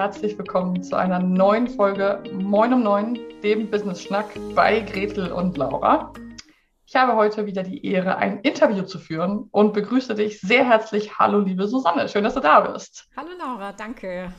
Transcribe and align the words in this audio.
herzlich 0.00 0.38
willkommen 0.38 0.82
zu 0.82 0.96
einer 0.96 1.18
neuen 1.18 1.68
Folge 1.68 2.22
Moin 2.32 2.72
um 2.72 2.82
Neun, 2.82 3.18
dem 3.42 3.70
Business 3.70 4.02
Schnack 4.02 4.28
bei 4.54 4.80
Gretel 4.80 5.30
und 5.30 5.58
Laura. 5.58 6.10
Ich 6.86 6.96
habe 6.96 7.16
heute 7.16 7.44
wieder 7.44 7.62
die 7.62 7.84
Ehre, 7.84 8.16
ein 8.16 8.40
Interview 8.40 8.84
zu 8.84 8.98
führen 8.98 9.50
und 9.50 9.74
begrüße 9.74 10.14
dich 10.14 10.40
sehr 10.40 10.66
herzlich. 10.66 11.18
Hallo, 11.18 11.40
liebe 11.40 11.68
Susanne, 11.68 12.08
schön, 12.08 12.24
dass 12.24 12.32
du 12.32 12.40
da 12.40 12.60
bist. 12.60 13.10
Hallo, 13.14 13.28
Laura, 13.38 13.74
danke. 13.74 14.32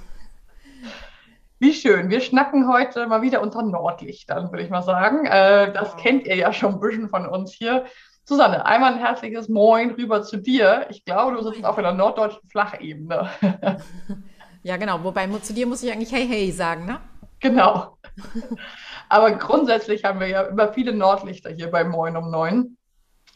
Wie 1.59 1.73
schön. 1.73 2.09
Wir 2.09 2.21
schnacken 2.21 2.67
heute 2.67 3.05
mal 3.05 3.21
wieder 3.21 3.43
unter 3.43 3.62
Nordlichtern, 3.62 4.52
würde 4.52 4.63
ich 4.63 4.71
mal 4.71 4.81
sagen. 4.81 5.27
Äh, 5.27 5.71
das 5.73 5.93
wow. 5.93 6.02
kennt 6.02 6.25
ihr 6.25 6.38
ja 6.38 6.52
schon 6.53 6.73
ein 6.73 6.80
bisschen 6.80 7.07
von 7.07 7.27
uns 7.27 7.53
hier. 7.53 7.85
Susanne, 8.23 8.66
einmal 8.66 8.93
ein 8.93 8.99
herzliches 8.99 9.48
Moin 9.48 9.91
rüber 9.91 10.23
zu 10.23 10.38
dir. 10.38 10.88
Ich 10.89 11.05
glaube, 11.05 11.38
du 11.38 11.43
sitzt 11.43 11.63
auf 11.66 11.77
einer 11.77 11.93
norddeutschen 11.93 12.49
Flachebene. 12.49 13.30
Ja, 14.63 14.77
genau. 14.77 15.03
Wobei 15.03 15.27
zu 15.39 15.53
dir 15.53 15.65
muss 15.65 15.83
ich 15.83 15.91
eigentlich 15.91 16.11
Hey 16.11 16.27
Hey 16.27 16.51
sagen, 16.51 16.85
ne? 16.85 16.99
Genau. 17.39 17.97
Aber 19.09 19.31
grundsätzlich 19.31 20.03
haben 20.03 20.19
wir 20.19 20.27
ja 20.27 20.43
immer 20.43 20.71
viele 20.71 20.93
Nordlichter 20.93 21.49
hier 21.49 21.71
bei 21.71 21.83
Moin 21.83 22.15
um 22.15 22.29
Neun. 22.29 22.77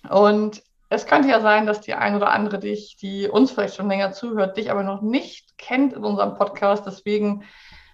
Und 0.09 0.61
es 0.89 1.07
könnte 1.07 1.27
ja 1.27 1.41
sein, 1.41 1.65
dass 1.65 1.81
die 1.81 1.95
ein 1.95 2.15
oder 2.15 2.29
andere 2.29 2.59
dich, 2.59 2.97
die 2.97 3.27
uns 3.27 3.51
vielleicht 3.51 3.75
schon 3.75 3.89
länger 3.89 4.11
zuhört, 4.11 4.57
dich 4.57 4.69
aber 4.69 4.83
noch 4.83 5.01
nicht 5.01 5.57
kennt 5.57 5.93
in 5.93 6.03
unserem 6.03 6.35
Podcast. 6.35 6.85
Deswegen 6.85 7.43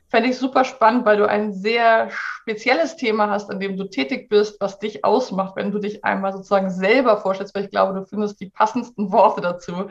fände 0.09 0.30
ich 0.30 0.38
super 0.38 0.66
spannend, 0.66 1.05
weil 1.05 1.17
du 1.17 1.27
ein 1.27 1.53
sehr 1.53 2.09
spezielles 2.11 2.98
Thema 2.98 3.30
hast, 3.30 3.50
an 3.50 3.61
dem 3.61 3.77
du 3.77 3.86
tätig 3.86 4.27
bist, 4.27 4.59
was 4.59 4.77
dich 4.77 5.05
ausmacht, 5.05 5.55
wenn 5.55 5.72
du 5.72 5.80
dich 5.80 6.03
einmal 6.03 6.34
sozusagen 6.34 6.70
selber 6.70 7.17
vorstellst, 7.17 7.55
weil 7.55 7.63
ich 7.63 7.72
glaube, 7.72 7.98
du 7.98 8.05
findest 8.05 8.41
die 8.41 8.50
passendsten 8.50 9.13
Worte 9.13 9.39
dazu. 9.39 9.89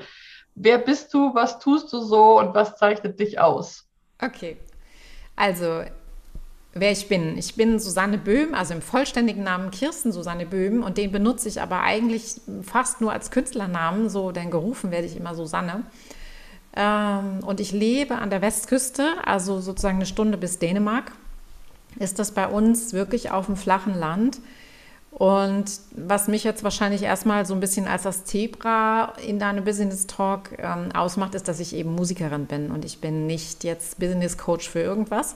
Wer 0.55 0.79
bist 0.79 1.15
du, 1.15 1.35
was 1.35 1.59
tust 1.59 1.93
du 1.93 2.01
so 2.01 2.39
und 2.39 2.55
was 2.55 2.77
zeichnet 2.77 3.19
dich 3.19 3.39
aus? 3.39 3.87
Okay, 4.21 4.57
also 5.37 5.83
wer 6.73 6.93
ich 6.93 7.09
bin. 7.09 7.39
Ich 7.39 7.57
bin 7.57 7.79
Susanne 7.79 8.19
Böhm, 8.19 8.55
also 8.55 8.75
im 8.75 8.83
vollständigen 8.83 9.43
Namen 9.43 9.71
Kirsten 9.71 10.13
Susanne 10.13 10.47
Böhm 10.47 10.83
und 10.83 10.99
den 10.99 11.13
benutze 11.13 11.49
ich 11.49 11.61
aber 11.61 11.81
eigentlich 11.81 12.41
fast 12.63 13.01
nur 13.01 13.13
als 13.13 13.31
Künstlernamen, 13.31 14.09
so 14.09 14.33
denn 14.33 14.51
gerufen 14.51 14.91
werde 14.91 15.07
ich 15.07 15.17
immer 15.17 15.35
Susanne. 15.35 15.85
Ähm, 16.77 17.41
und 17.45 17.61
ich 17.61 17.73
lebe 17.73 18.17
an 18.17 18.31
der 18.31 18.43
Westküste, 18.43 19.15
also 19.25 19.61
sozusagen 19.61 19.97
eine 19.97 20.07
Stunde 20.07 20.39
bis 20.39 20.59
Dänemark. 20.59 21.13
Ist 21.99 22.19
das 22.19 22.33
bei 22.33 22.47
uns 22.47 22.93
wirklich 22.93 23.31
auf 23.31 23.47
dem 23.47 23.57
flachen 23.57 23.99
Land? 23.99 24.39
Und 25.11 25.65
was 25.91 26.29
mich 26.29 26.45
jetzt 26.45 26.63
wahrscheinlich 26.63 27.03
erstmal 27.03 27.45
so 27.45 27.53
ein 27.55 27.61
bisschen 27.61 27.89
als 27.89 28.05
das 28.05 28.25
Zebra 28.25 29.15
in 29.27 29.39
deinem 29.39 29.65
Business 29.65 30.07
Talk 30.07 30.51
ähm, 30.59 30.93
ausmacht, 30.93 31.35
ist, 31.35 31.49
dass 31.49 31.59
ich 31.59 31.75
eben 31.75 31.95
Musikerin 31.95 32.47
bin 32.47 32.71
und 32.71 32.85
ich 32.85 33.01
bin 33.01 33.27
nicht 33.27 33.65
jetzt 33.65 33.99
Business 33.99 34.39
Coach 34.39 34.69
für 34.69 34.81
irgendwas, 34.81 35.35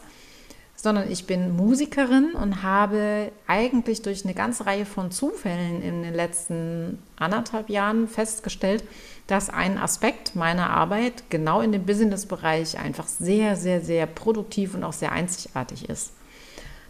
sondern 0.77 1.11
ich 1.11 1.27
bin 1.27 1.57
Musikerin 1.57 2.33
und 2.33 2.63
habe 2.63 3.33
eigentlich 3.49 4.03
durch 4.03 4.25
eine 4.25 4.35
ganze 4.35 4.67
Reihe 4.67 4.87
von 4.87 5.11
Zufällen 5.11 5.83
in 5.83 6.03
den 6.03 6.15
letzten 6.15 7.03
anderthalb 7.17 7.69
Jahren 7.69 8.07
festgestellt, 8.07 8.85
dass 9.27 9.51
ein 9.51 9.77
Aspekt 9.77 10.37
meiner 10.37 10.71
Arbeit 10.71 11.25
genau 11.31 11.61
in 11.61 11.73
dem 11.73 11.85
Business-Bereich 11.85 12.79
einfach 12.79 13.09
sehr, 13.09 13.57
sehr, 13.57 13.81
sehr 13.81 14.07
produktiv 14.07 14.75
und 14.75 14.85
auch 14.85 14.93
sehr 14.93 15.11
einzigartig 15.11 15.89
ist. 15.89 16.13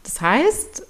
Das 0.03 0.21
heißt, 0.21 0.87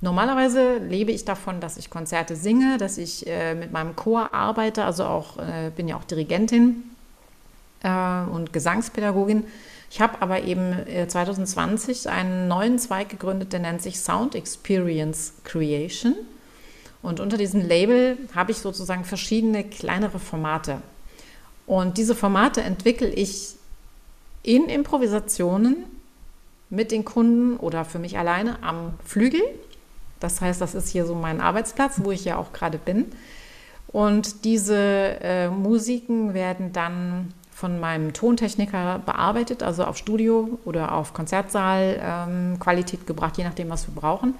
normalerweise 0.00 0.78
lebe 0.78 1.12
ich 1.12 1.24
davon, 1.24 1.60
dass 1.60 1.76
ich 1.76 1.90
Konzerte 1.90 2.36
singe, 2.36 2.78
dass 2.78 2.98
ich 2.98 3.26
äh, 3.26 3.54
mit 3.54 3.72
meinem 3.72 3.96
Chor 3.96 4.34
arbeite, 4.34 4.84
also 4.84 5.04
auch 5.04 5.38
äh, 5.38 5.70
bin 5.74 5.88
ja 5.88 5.96
auch 5.96 6.04
Dirigentin 6.04 6.84
äh, 7.82 8.22
und 8.30 8.52
Gesangspädagogin. 8.52 9.44
Ich 9.90 10.00
habe 10.00 10.22
aber 10.22 10.42
eben 10.44 10.74
2020 11.08 12.06
äh, 12.06 12.08
einen 12.10 12.48
neuen 12.48 12.78
Zweig 12.78 13.08
gegründet, 13.08 13.52
der 13.52 13.60
nennt 13.60 13.82
sich 13.82 14.00
Sound 14.00 14.34
Experience 14.34 15.32
Creation. 15.44 16.14
Und 17.02 17.18
unter 17.18 17.38
diesem 17.38 17.66
Label 17.66 18.18
habe 18.34 18.52
ich 18.52 18.58
sozusagen 18.58 19.04
verschiedene 19.04 19.64
kleinere 19.64 20.18
Formate. 20.18 20.82
Und 21.66 21.98
diese 21.98 22.14
Formate 22.14 22.62
entwickle 22.62 23.08
ich 23.08 23.54
in 24.42 24.66
Improvisationen 24.66 25.84
mit 26.68 26.92
den 26.92 27.04
Kunden 27.04 27.56
oder 27.56 27.84
für 27.84 27.98
mich 27.98 28.18
alleine 28.18 28.62
am 28.62 28.94
Flügel. 29.04 29.42
Das 30.20 30.40
heißt, 30.40 30.60
das 30.60 30.74
ist 30.74 30.88
hier 30.88 31.06
so 31.06 31.14
mein 31.14 31.40
Arbeitsplatz, 31.40 32.00
wo 32.04 32.12
ich 32.12 32.24
ja 32.24 32.36
auch 32.36 32.52
gerade 32.52 32.78
bin. 32.78 33.06
Und 33.88 34.44
diese 34.44 34.76
äh, 34.76 35.48
Musiken 35.48 36.34
werden 36.34 36.72
dann 36.72 37.34
von 37.50 37.80
meinem 37.80 38.12
Tontechniker 38.12 39.00
bearbeitet, 39.04 39.62
also 39.62 39.84
auf 39.84 39.98
Studio 39.98 40.58
oder 40.64 40.94
auf 40.94 41.12
Konzertsaal 41.12 42.00
ähm, 42.02 42.58
gebracht, 43.06 43.36
je 43.36 43.44
nachdem, 43.44 43.68
was 43.68 43.86
wir 43.88 43.94
brauchen. 43.94 44.34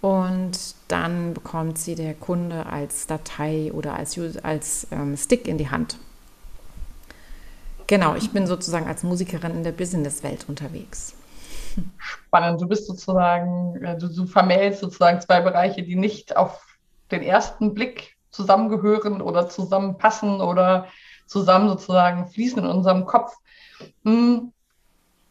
Und 0.00 0.58
dann 0.88 1.34
bekommt 1.34 1.78
sie 1.78 1.94
der 1.94 2.14
Kunde 2.14 2.66
als 2.66 3.06
Datei 3.06 3.72
oder 3.72 3.94
als, 3.94 4.18
als 4.42 4.86
ähm, 4.90 5.16
Stick 5.16 5.46
in 5.46 5.58
die 5.58 5.70
Hand. 5.70 5.98
Genau, 7.86 8.16
ich 8.16 8.30
bin 8.30 8.46
sozusagen 8.46 8.86
als 8.86 9.04
Musikerin 9.04 9.52
in 9.52 9.64
der 9.64 9.72
Businesswelt 9.72 10.46
unterwegs. 10.48 11.14
Spannend. 11.98 12.60
Du 12.60 12.68
bist 12.68 12.86
sozusagen, 12.86 13.82
äh, 13.82 13.96
du, 13.96 14.08
du 14.08 14.26
vermählst 14.26 14.80
sozusagen 14.80 15.20
zwei 15.20 15.40
Bereiche, 15.40 15.82
die 15.82 15.96
nicht 15.96 16.36
auf 16.36 16.78
den 17.10 17.22
ersten 17.22 17.74
Blick 17.74 18.16
zusammengehören 18.30 19.22
oder 19.22 19.48
zusammenpassen 19.48 20.40
oder 20.40 20.86
zusammen 21.26 21.68
sozusagen 21.68 22.26
fließen 22.28 22.58
in 22.58 22.66
unserem 22.66 23.04
Kopf. 23.06 23.34
Hm. 24.04 24.52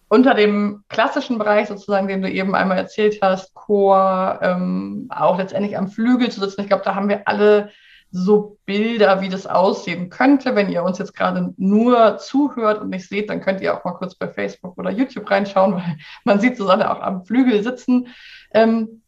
Unter 0.08 0.36
dem 0.36 0.84
klassischen 0.88 1.40
Bereich 1.40 1.68
sozusagen, 1.68 2.08
den 2.08 2.22
du 2.22 2.30
eben 2.30 2.56
einmal 2.56 2.78
erzählt 2.78 3.20
hast, 3.22 3.54
Chor, 3.56 4.40
ähm, 4.42 5.08
auch 5.10 5.38
letztendlich 5.38 5.78
am 5.78 5.88
Flügel 5.88 6.30
zu 6.30 6.40
sitzen, 6.40 6.62
ich 6.62 6.68
glaube, 6.68 6.84
da 6.84 6.94
haben 6.94 7.10
wir 7.10 7.28
alle 7.28 7.72
so 8.12 8.58
Bilder, 8.66 9.22
wie 9.22 9.30
das 9.30 9.46
aussehen 9.46 10.10
könnte. 10.10 10.56
Wenn 10.56 10.70
ihr 10.70 10.84
uns 10.84 11.00
jetzt 11.00 11.16
gerade 11.16 11.54
nur 11.58 12.18
zuhört 12.18 12.82
und 12.82 12.90
nicht 12.90 13.10
seht, 13.10 13.30
dann 13.30 13.42
könnt 13.42 13.62
ihr 13.62 13.76
auch 13.76 13.84
mal 13.84 13.94
kurz 13.94 14.16
bei 14.16 14.28
Facebook 14.28 14.78
oder 14.78 14.92
YouTube 14.92 15.30
reinschauen, 15.30 15.74
weil 15.76 15.98
man 16.24 16.40
sieht 16.40 16.58
Susanne 16.58 16.90
auch 16.90 17.02
am 17.02 17.26
Flügel 17.26 17.64
sitzen. 17.64 18.08
Ähm, 18.54 19.02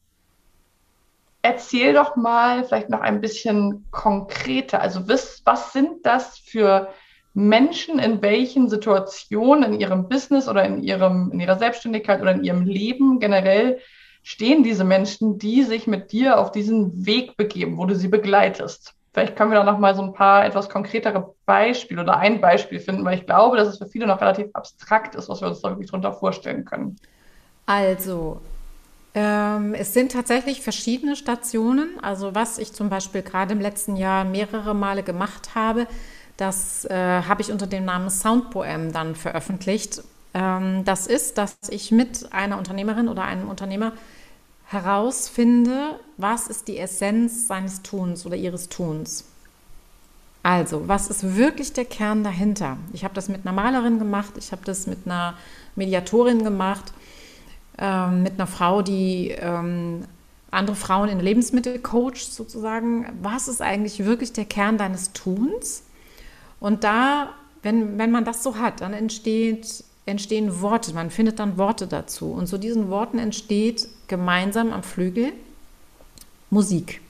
erzähl 1.41 1.94
doch 1.94 2.16
mal 2.16 2.66
vielleicht 2.66 2.90
noch 2.90 3.02
ein 3.02 3.22
bisschen 3.22 3.86
konkreter. 3.91 4.81
Also 4.81 5.07
was, 5.07 5.41
was 5.46 5.72
sind 5.72 6.06
das 6.06 6.38
für 6.38 6.90
Menschen 7.34 8.00
in 8.00 8.22
welchen 8.22 8.68
Situationen 8.68 9.74
in 9.74 9.80
ihrem 9.80 10.09
Business 10.09 10.50
oder 10.50 10.66
in, 10.66 10.81
ihrem, 10.81 11.31
in 11.31 11.40
ihrer 11.40 11.57
Selbstständigkeit 11.57 12.19
oder 12.19 12.31
in 12.31 12.44
ihrem 12.44 12.66
Leben 12.66 13.19
generell 13.19 13.80
stehen 14.28 14.62
diese 14.62 14.84
Menschen, 14.84 15.40
die 15.40 15.64
sich 15.64 15.88
mit 15.88 16.12
dir 16.12 16.38
auf 16.38 16.52
diesen 16.52 17.06
Weg 17.06 17.38
begeben, 17.38 17.78
wo 17.78 17.86
du 17.86 17.96
sie 17.96 18.10
begleitest? 18.10 18.94
Vielleicht 19.14 19.38
können 19.38 19.52
wir 19.52 19.58
da 19.58 19.64
noch 19.64 19.80
mal 19.80 19.96
so 19.96 20.02
ein 20.02 20.12
paar 20.12 20.46
etwas 20.46 20.68
konkretere 20.68 21.34
Beispiele 21.46 22.02
oder 22.02 22.18
ein 22.18 22.42
Beispiel 22.42 22.82
finden, 22.82 23.06
weil 23.06 23.18
ich 23.18 23.26
glaube, 23.26 23.56
dass 23.56 23.70
es 23.70 23.78
für 23.78 23.88
viele 23.88 24.06
noch 24.06 24.20
relativ 24.20 24.48
abstrakt 24.52 25.16
ist, 25.16 25.30
was 25.30 25.40
wir 25.40 25.48
uns 25.48 25.62
da 25.62 25.70
wirklich 25.70 25.90
drunter 25.90 26.12
vorstellen 26.12 26.66
können. 26.66 26.98
Also, 27.66 28.42
ähm, 29.16 29.74
es 29.74 29.94
sind 29.94 30.12
tatsächlich 30.12 30.62
verschiedene 30.62 31.16
Stationen. 31.16 31.92
Also 32.02 32.36
was 32.36 32.58
ich 32.58 32.74
zum 32.74 32.90
Beispiel 32.90 33.22
gerade 33.22 33.54
im 33.54 33.62
letzten 33.62 33.96
Jahr 33.96 34.26
mehrere 34.26 34.76
Male 34.76 35.04
gemacht 35.04 35.56
habe, 35.56 35.88
das 36.36 36.84
äh, 36.84 36.94
habe 36.94 37.42
ich 37.42 37.50
unter 37.50 37.66
dem 37.66 37.86
Namen 37.86 38.10
Soundpoem 38.10 38.92
dann 38.92 39.16
veröffentlicht. 39.16 40.04
Ähm, 40.34 40.84
das 40.84 41.08
ist, 41.08 41.38
dass 41.38 41.58
ich 41.70 41.92
mit 41.92 42.34
einer 42.34 42.58
Unternehmerin 42.58 43.08
oder 43.08 43.24
einem 43.24 43.50
Unternehmer 43.50 43.94
herausfinde, 44.68 46.00
was 46.18 46.48
ist 46.48 46.68
die 46.68 46.78
Essenz 46.78 47.48
seines 47.48 47.82
Tuns 47.82 48.26
oder 48.26 48.36
ihres 48.36 48.70
Tuns. 48.70 49.26
Also, 50.44 50.88
was 50.88 51.10
ist 51.10 51.36
wirklich 51.36 51.74
der 51.74 51.86
Kern 51.86 52.24
dahinter? 52.24 52.78
Ich 52.94 53.04
habe 53.04 53.14
das 53.14 53.28
mit 53.28 53.46
einer 53.46 53.54
Malerin 53.54 54.00
gemacht, 54.00 54.34
ich 54.38 54.52
habe 54.52 54.64
das 54.66 54.88
mit 54.88 55.00
einer 55.06 55.36
Mediatorin 55.75 56.44
gemacht 56.44 56.94
ähm, 57.78 58.24
mit 58.24 58.34
einer 58.34 58.48
Frau, 58.48 58.81
die 58.81 59.30
ähm, 59.30 60.06
andere 60.52 60.75
Frauen 60.75 61.10
in 61.10 61.20
Lebensmittel 61.20 61.80
coacht 61.80 62.34
sozusagen. 62.34 63.06
Was 63.22 63.48
ist 63.48 63.62
eigentlich 63.62 64.06
wirklich 64.06 64.34
der 64.34 64.46
Kern 64.46 64.78
deines 64.78 65.13
Tuns? 65.13 65.84
Und 66.60 66.84
da, 66.84 67.34
wenn, 67.62 67.98
wenn 67.98 68.12
man 68.12 68.25
das 68.25 68.44
so 68.44 68.58
hat, 68.58 68.81
dann 68.81 68.94
entsteht, 68.94 69.84
entstehen 70.07 70.62
Worte, 70.62 70.94
man 70.94 71.12
findet 71.12 71.39
dann 71.39 71.57
Worte 71.57 71.86
dazu. 71.86 72.31
Und 72.31 72.48
zu 72.48 72.57
diesen 72.57 72.89
Worten 72.89 73.19
entsteht 73.19 73.88
gemeinsam 74.07 74.74
am 74.74 74.83
Flügel 74.83 75.33
Musik. 76.50 77.01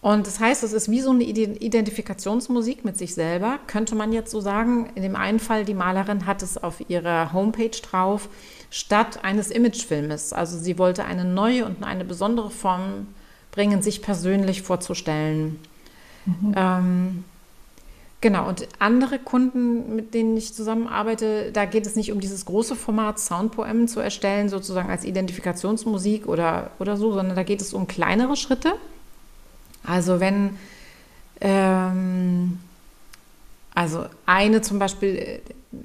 Und 0.00 0.26
das 0.26 0.40
heißt, 0.40 0.64
es 0.64 0.72
ist 0.72 0.90
wie 0.90 1.00
so 1.00 1.10
eine 1.10 1.22
Identifikationsmusik 1.22 2.84
mit 2.84 2.98
sich 2.98 3.14
selber, 3.14 3.60
könnte 3.68 3.94
man 3.94 4.12
jetzt 4.12 4.32
so 4.32 4.40
sagen. 4.40 4.90
In 4.96 5.02
dem 5.02 5.14
einen 5.14 5.38
Fall, 5.38 5.64
die 5.64 5.74
Malerin 5.74 6.26
hat 6.26 6.42
es 6.42 6.58
auf 6.58 6.88
ihrer 6.88 7.32
Homepage 7.32 7.70
drauf, 7.70 8.28
statt 8.68 9.22
eines 9.22 9.52
Imagefilmes. 9.52 10.32
Also 10.32 10.58
sie 10.58 10.76
wollte 10.76 11.04
eine 11.04 11.24
neue 11.24 11.64
und 11.64 11.84
eine 11.84 12.04
besondere 12.04 12.50
Form 12.50 13.06
bringen, 13.52 13.80
sich 13.80 14.02
persönlich 14.02 14.62
vorzustellen. 14.62 15.60
Mhm. 16.26 16.54
Ähm, 16.56 17.24
Genau, 18.22 18.48
und 18.48 18.68
andere 18.78 19.18
Kunden, 19.18 19.96
mit 19.96 20.14
denen 20.14 20.36
ich 20.36 20.54
zusammenarbeite, 20.54 21.50
da 21.50 21.64
geht 21.64 21.86
es 21.86 21.96
nicht 21.96 22.12
um 22.12 22.20
dieses 22.20 22.44
große 22.44 22.76
Format 22.76 23.18
Soundpoem 23.18 23.88
zu 23.88 23.98
erstellen, 23.98 24.48
sozusagen 24.48 24.90
als 24.90 25.04
Identifikationsmusik 25.04 26.28
oder, 26.28 26.70
oder 26.78 26.96
so, 26.96 27.12
sondern 27.12 27.34
da 27.34 27.42
geht 27.42 27.60
es 27.60 27.74
um 27.74 27.88
kleinere 27.88 28.36
Schritte. 28.36 28.74
Also 29.82 30.20
wenn, 30.20 30.56
ähm, 31.40 32.60
also 33.74 34.06
eine 34.24 34.60
zum 34.60 34.78
Beispiel, 34.78 35.40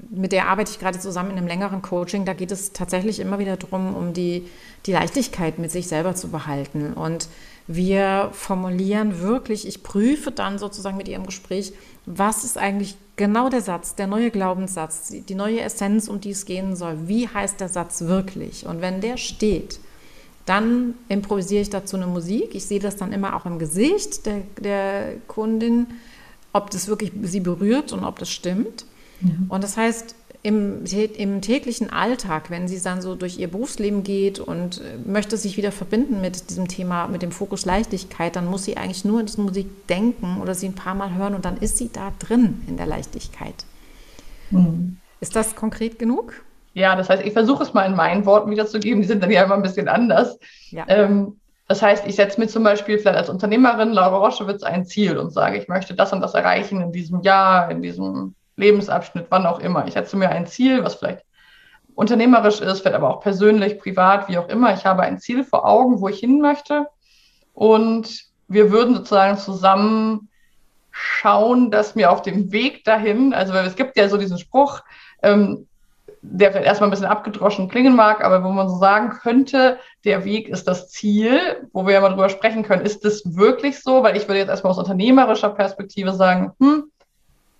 mit 0.08 0.30
der 0.30 0.46
arbeite 0.46 0.70
ich 0.70 0.78
gerade 0.78 1.00
zusammen 1.00 1.32
in 1.32 1.38
einem 1.38 1.48
längeren 1.48 1.82
Coaching, 1.82 2.24
da 2.24 2.34
geht 2.34 2.52
es 2.52 2.72
tatsächlich 2.72 3.18
immer 3.18 3.40
wieder 3.40 3.56
darum, 3.56 3.96
um 3.96 4.12
die, 4.12 4.46
die 4.86 4.92
Leichtigkeit 4.92 5.58
mit 5.58 5.72
sich 5.72 5.88
selber 5.88 6.14
zu 6.14 6.28
behalten. 6.28 6.92
Und 6.92 7.28
wir 7.68 8.30
formulieren 8.32 9.20
wirklich, 9.20 9.68
ich 9.68 9.82
prüfe 9.82 10.32
dann 10.32 10.58
sozusagen 10.58 10.96
mit 10.96 11.06
ihrem 11.06 11.26
Gespräch, 11.26 11.74
was 12.06 12.42
ist 12.42 12.56
eigentlich 12.56 12.96
genau 13.16 13.50
der 13.50 13.60
Satz, 13.60 13.94
der 13.94 14.06
neue 14.06 14.30
Glaubenssatz, 14.30 15.12
die 15.28 15.34
neue 15.34 15.60
Essenz, 15.60 16.08
um 16.08 16.18
die 16.20 16.30
es 16.30 16.46
gehen 16.46 16.74
soll. 16.76 16.96
Wie 17.08 17.28
heißt 17.28 17.60
der 17.60 17.68
Satz 17.68 18.00
wirklich? 18.02 18.66
Und 18.66 18.80
wenn 18.80 19.02
der 19.02 19.18
steht, 19.18 19.80
dann 20.46 20.94
improvisiere 21.10 21.60
ich 21.60 21.68
dazu 21.68 21.96
eine 21.96 22.06
Musik. 22.06 22.54
Ich 22.54 22.64
sehe 22.64 22.80
das 22.80 22.96
dann 22.96 23.12
immer 23.12 23.36
auch 23.36 23.44
im 23.44 23.58
Gesicht 23.58 24.24
der, 24.24 24.42
der 24.58 25.16
Kundin, 25.26 25.88
ob 26.54 26.70
das 26.70 26.88
wirklich 26.88 27.12
sie 27.22 27.40
berührt 27.40 27.92
und 27.92 28.02
ob 28.02 28.18
das 28.18 28.30
stimmt. 28.30 28.86
Mhm. 29.20 29.44
Und 29.50 29.62
das 29.62 29.76
heißt, 29.76 30.14
im, 30.42 30.84
im 30.84 31.40
täglichen 31.40 31.90
Alltag, 31.90 32.50
wenn 32.50 32.68
sie 32.68 32.80
dann 32.80 33.02
so 33.02 33.14
durch 33.14 33.38
ihr 33.38 33.48
Berufsleben 33.48 34.04
geht 34.04 34.38
und 34.38 34.80
äh, 34.80 35.08
möchte 35.08 35.36
sich 35.36 35.56
wieder 35.56 35.72
verbinden 35.72 36.20
mit 36.20 36.50
diesem 36.50 36.68
Thema, 36.68 37.08
mit 37.08 37.22
dem 37.22 37.32
Fokus 37.32 37.64
Leichtigkeit, 37.64 38.36
dann 38.36 38.46
muss 38.46 38.64
sie 38.64 38.76
eigentlich 38.76 39.04
nur 39.04 39.20
an 39.20 39.26
diese 39.26 39.40
Musik 39.40 39.86
denken 39.88 40.40
oder 40.40 40.54
sie 40.54 40.66
ein 40.66 40.74
paar 40.74 40.94
Mal 40.94 41.14
hören 41.14 41.34
und 41.34 41.44
dann 41.44 41.56
ist 41.56 41.76
sie 41.76 41.90
da 41.92 42.12
drin 42.18 42.62
in 42.68 42.76
der 42.76 42.86
Leichtigkeit. 42.86 43.54
Mhm. 44.50 44.98
Ist 45.20 45.34
das 45.34 45.56
konkret 45.56 45.98
genug? 45.98 46.34
Ja, 46.74 46.94
das 46.94 47.08
heißt, 47.08 47.24
ich 47.24 47.32
versuche 47.32 47.64
es 47.64 47.74
mal 47.74 47.86
in 47.86 47.96
meinen 47.96 48.24
Worten 48.24 48.50
wiederzugeben. 48.50 49.02
Die 49.02 49.08
sind 49.08 49.22
dann 49.22 49.30
ja 49.30 49.42
immer 49.42 49.54
ein 49.54 49.62
bisschen 49.62 49.88
anders. 49.88 50.38
Ja. 50.70 50.84
Ähm, 50.86 51.40
das 51.66 51.82
heißt, 51.82 52.06
ich 52.06 52.14
setze 52.14 52.40
mir 52.40 52.46
zum 52.46 52.62
Beispiel 52.62 52.98
vielleicht 52.98 53.18
als 53.18 53.28
Unternehmerin 53.28 53.90
Laura 53.90 54.18
Roschewitz 54.18 54.62
ein 54.62 54.86
Ziel 54.86 55.18
und 55.18 55.32
sage, 55.32 55.58
ich 55.58 55.68
möchte 55.68 55.94
das 55.94 56.12
und 56.12 56.20
das 56.20 56.34
erreichen 56.34 56.80
in 56.80 56.92
diesem 56.92 57.20
Jahr, 57.22 57.70
in 57.70 57.82
diesem 57.82 58.34
Lebensabschnitt, 58.58 59.26
wann 59.30 59.46
auch 59.46 59.60
immer. 59.60 59.86
Ich 59.86 59.94
setze 59.94 60.16
mir 60.16 60.28
ein 60.30 60.46
Ziel, 60.46 60.84
was 60.84 60.96
vielleicht 60.96 61.24
unternehmerisch 61.94 62.60
ist, 62.60 62.80
vielleicht 62.80 62.96
aber 62.96 63.10
auch 63.10 63.20
persönlich, 63.20 63.78
privat, 63.78 64.28
wie 64.28 64.38
auch 64.38 64.48
immer. 64.48 64.74
Ich 64.74 64.84
habe 64.84 65.02
ein 65.02 65.18
Ziel 65.18 65.44
vor 65.44 65.66
Augen, 65.66 66.00
wo 66.00 66.08
ich 66.08 66.20
hin 66.20 66.40
möchte. 66.40 66.86
Und 67.54 68.24
wir 68.46 68.70
würden 68.70 68.94
sozusagen 68.94 69.38
zusammen 69.38 70.28
schauen, 70.90 71.70
dass 71.70 71.94
mir 71.94 72.10
auf 72.10 72.22
dem 72.22 72.52
Weg 72.52 72.84
dahin, 72.84 73.32
also 73.34 73.52
es 73.54 73.76
gibt 73.76 73.96
ja 73.96 74.08
so 74.08 74.16
diesen 74.16 74.38
Spruch, 74.38 74.80
ähm, 75.22 75.66
der 76.22 76.50
vielleicht 76.50 76.66
erstmal 76.66 76.88
ein 76.88 76.90
bisschen 76.90 77.06
abgedroschen 77.06 77.68
klingen 77.68 77.94
mag, 77.94 78.24
aber 78.24 78.42
wo 78.42 78.50
man 78.50 78.68
so 78.68 78.76
sagen 78.76 79.10
könnte, 79.10 79.78
der 80.04 80.24
Weg 80.24 80.48
ist 80.48 80.66
das 80.66 80.88
Ziel, 80.88 81.68
wo 81.72 81.86
wir 81.86 81.94
ja 81.94 82.00
mal 82.00 82.10
drüber 82.10 82.28
sprechen 82.28 82.64
können, 82.64 82.84
ist 82.84 83.04
das 83.04 83.22
wirklich 83.36 83.82
so? 83.82 84.02
Weil 84.02 84.16
ich 84.16 84.26
würde 84.26 84.38
jetzt 84.40 84.48
erstmal 84.48 84.72
aus 84.72 84.78
unternehmerischer 84.78 85.50
Perspektive 85.50 86.12
sagen, 86.12 86.52
hm, 86.58 86.90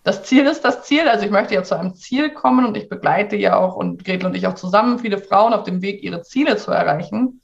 das 0.08 0.22
Ziel 0.22 0.46
ist 0.46 0.64
das 0.64 0.84
Ziel. 0.84 1.06
Also 1.06 1.26
ich 1.26 1.30
möchte 1.30 1.52
ja 1.52 1.62
zu 1.62 1.78
einem 1.78 1.94
Ziel 1.94 2.30
kommen 2.30 2.64
und 2.64 2.78
ich 2.78 2.88
begleite 2.88 3.36
ja 3.36 3.58
auch 3.58 3.76
und 3.76 4.06
Gretel 4.06 4.24
und 4.24 4.34
ich 4.34 4.46
auch 4.46 4.54
zusammen 4.54 4.98
viele 4.98 5.18
Frauen 5.18 5.52
auf 5.52 5.64
dem 5.64 5.82
Weg, 5.82 6.02
ihre 6.02 6.22
Ziele 6.22 6.56
zu 6.56 6.70
erreichen. 6.70 7.42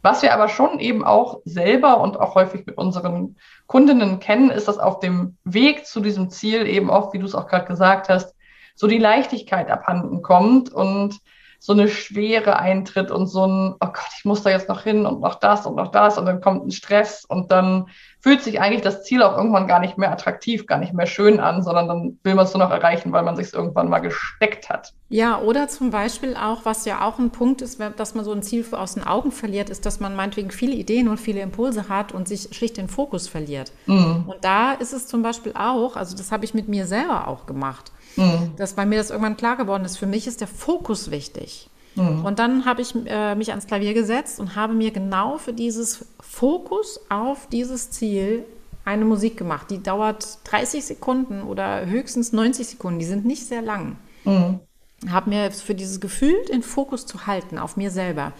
Was 0.00 0.22
wir 0.22 0.32
aber 0.32 0.48
schon 0.48 0.78
eben 0.80 1.04
auch 1.04 1.42
selber 1.44 2.00
und 2.00 2.18
auch 2.18 2.34
häufig 2.34 2.64
mit 2.64 2.78
unseren 2.78 3.36
Kundinnen 3.66 4.20
kennen, 4.20 4.48
ist, 4.48 4.68
dass 4.68 4.78
auf 4.78 5.00
dem 5.00 5.36
Weg 5.44 5.84
zu 5.84 6.00
diesem 6.00 6.30
Ziel 6.30 6.66
eben 6.66 6.88
oft, 6.88 7.12
wie 7.12 7.18
du 7.18 7.26
es 7.26 7.34
auch 7.34 7.46
gerade 7.46 7.66
gesagt 7.66 8.08
hast, 8.08 8.34
so 8.74 8.86
die 8.86 8.96
Leichtigkeit 8.96 9.70
abhanden 9.70 10.22
kommt 10.22 10.72
und 10.72 11.18
so 11.60 11.72
eine 11.72 11.88
Schwere 11.88 12.58
eintritt 12.58 13.10
und 13.10 13.26
so 13.26 13.46
ein, 13.46 13.74
oh 13.74 13.86
Gott, 13.86 14.10
ich 14.16 14.24
muss 14.24 14.42
da 14.42 14.50
jetzt 14.50 14.68
noch 14.68 14.82
hin 14.82 15.06
und 15.06 15.20
noch 15.20 15.34
das 15.34 15.66
und 15.66 15.74
noch 15.74 15.90
das 15.90 16.16
und 16.16 16.26
dann 16.26 16.40
kommt 16.40 16.66
ein 16.66 16.70
Stress 16.70 17.24
und 17.24 17.50
dann 17.50 17.86
fühlt 18.20 18.42
sich 18.42 18.60
eigentlich 18.60 18.82
das 18.82 19.04
Ziel 19.04 19.22
auch 19.22 19.36
irgendwann 19.36 19.66
gar 19.66 19.80
nicht 19.80 19.98
mehr 19.98 20.10
attraktiv, 20.10 20.66
gar 20.66 20.78
nicht 20.78 20.92
mehr 20.92 21.06
schön 21.06 21.40
an, 21.40 21.62
sondern 21.62 21.88
dann 21.88 22.18
will 22.22 22.34
man 22.34 22.46
es 22.46 22.54
nur 22.54 22.62
noch 22.62 22.70
erreichen, 22.70 23.12
weil 23.12 23.22
man 23.22 23.36
sich 23.36 23.52
irgendwann 23.52 23.88
mal 23.88 24.00
gesteckt 24.00 24.68
hat. 24.68 24.92
Ja, 25.08 25.38
oder 25.40 25.68
zum 25.68 25.90
Beispiel 25.90 26.36
auch, 26.36 26.64
was 26.64 26.84
ja 26.84 27.06
auch 27.06 27.18
ein 27.18 27.30
Punkt 27.30 27.62
ist, 27.62 27.80
dass 27.96 28.14
man 28.14 28.24
so 28.24 28.32
ein 28.32 28.42
Ziel 28.42 28.64
aus 28.72 28.94
den 28.94 29.04
Augen 29.04 29.32
verliert, 29.32 29.70
ist, 29.70 29.86
dass 29.86 30.00
man 30.00 30.14
meinetwegen 30.14 30.50
viele 30.50 30.74
Ideen 30.74 31.08
und 31.08 31.18
viele 31.18 31.40
Impulse 31.40 31.88
hat 31.88 32.12
und 32.12 32.28
sich 32.28 32.48
schlicht 32.52 32.76
den 32.76 32.88
Fokus 32.88 33.28
verliert. 33.28 33.72
Mhm. 33.86 34.24
Und 34.26 34.44
da 34.44 34.72
ist 34.72 34.92
es 34.92 35.06
zum 35.06 35.22
Beispiel 35.22 35.52
auch, 35.58 35.96
also 35.96 36.16
das 36.16 36.30
habe 36.30 36.44
ich 36.44 36.54
mit 36.54 36.68
mir 36.68 36.86
selber 36.86 37.28
auch 37.28 37.46
gemacht 37.46 37.92
mhm. 38.18 38.52
dass 38.56 38.74
bei 38.74 38.84
mir 38.84 38.98
das 38.98 39.10
irgendwann 39.10 39.36
klar 39.36 39.56
geworden 39.56 39.84
ist. 39.84 39.96
Für 39.96 40.06
mich 40.06 40.26
ist 40.26 40.40
der 40.40 40.48
Fokus 40.48 41.10
wichtig. 41.10 41.70
Mhm. 41.94 42.24
Und 42.24 42.38
dann 42.38 42.64
habe 42.64 42.82
ich 42.82 42.94
äh, 43.06 43.34
mich 43.34 43.50
ans 43.50 43.66
Klavier 43.66 43.94
gesetzt 43.94 44.40
und 44.40 44.56
habe 44.56 44.74
mir 44.74 44.90
genau 44.90 45.38
für 45.38 45.52
dieses 45.52 46.04
Fokus 46.20 47.00
auf 47.08 47.46
dieses 47.48 47.90
Ziel 47.90 48.44
eine 48.84 49.04
Musik 49.04 49.36
gemacht. 49.36 49.70
Die 49.70 49.82
dauert 49.82 50.38
30 50.44 50.84
Sekunden 50.84 51.42
oder 51.42 51.86
höchstens 51.86 52.32
90 52.32 52.68
Sekunden. 52.68 52.98
Die 52.98 53.04
sind 53.04 53.24
nicht 53.24 53.46
sehr 53.46 53.62
lang. 53.62 53.96
Mhm. 54.24 54.60
Habe 55.08 55.30
mir 55.30 55.50
für 55.50 55.74
dieses 55.74 56.00
Gefühl, 56.00 56.34
den 56.50 56.62
Fokus 56.62 57.06
zu 57.06 57.26
halten 57.26 57.58
auf 57.58 57.76
mir 57.76 57.90
selber, 57.90 58.32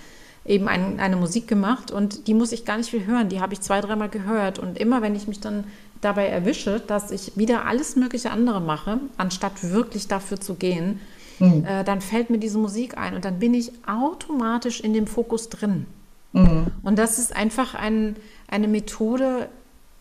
eben 0.45 0.67
ein, 0.67 0.99
eine 0.99 1.17
Musik 1.17 1.47
gemacht 1.47 1.91
und 1.91 2.27
die 2.27 2.35
muss 2.35 2.53
ich 2.53 2.65
gar 2.65 2.79
nicht 2.79 2.91
viel 2.91 3.07
hören. 3.07 3.29
Die 3.29 3.41
habe 3.41 3.53
ich 3.53 3.61
zwei, 3.61 3.81
dreimal 3.81 4.09
gehört. 4.09 4.59
Und 4.59 4.79
immer, 4.79 5.03
wenn 5.03 5.15
ich 5.15 5.29
mich 5.29 5.41
dann 5.41 5.65
dabei 6.01 6.29
erwische, 6.29 6.81
dass 6.81 7.11
ich 7.11 7.37
wieder 7.37 7.67
alles 7.67 7.97
mögliche 7.97 8.31
andere 8.31 8.61
mache, 8.61 9.01
anstatt 9.17 9.63
wirklich 9.63 10.09
dafür 10.09 10.41
zu 10.41 10.55
gehen, 10.55 11.01
mhm. 11.39 11.65
äh, 11.65 11.85
dann 11.85 12.01
fällt 12.01 12.31
mir 12.31 12.39
diese 12.39 12.59
Musik 12.59 12.97
ein 12.97 13.15
und 13.15 13.25
dann 13.25 13.39
bin 13.39 13.55
ich 13.55 13.73
automatisch 13.87 14.81
in 14.81 14.93
dem 14.93 15.07
Fokus 15.07 15.49
drin. 15.49 15.87
Mhm. 16.33 16.69
Und 16.83 16.99
das 16.99 17.19
ist 17.19 17.35
einfach 17.35 17.75
ein, 17.75 18.17
eine 18.49 18.69
Methode, 18.69 19.49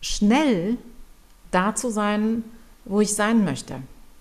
schnell 0.00 0.76
da 1.50 1.74
zu 1.74 1.90
sein, 1.90 2.44
wo 2.84 3.00
ich 3.00 3.14
sein 3.14 3.44
möchte. 3.44 3.76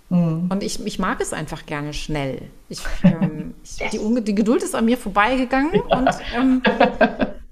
Mhm. 0.10 0.48
Und 0.50 0.64
ich, 0.64 0.84
ich 0.86 1.00
mag 1.00 1.22
es 1.22 1.34
einfach 1.34 1.66
gerne 1.66 1.94
schnell. 1.94 2.44
Ich, 2.70 2.82
ähm, 3.04 3.54
ich, 3.64 3.90
die, 3.90 4.24
die, 4.24 4.36
Geduld 4.36 4.64
ist 4.64 4.76
an 4.76 4.86
mir 4.86 4.98
vorbeigegangen 4.98 5.74
ja. 5.74 5.98
und 5.98 6.10
ähm, 6.36 6.62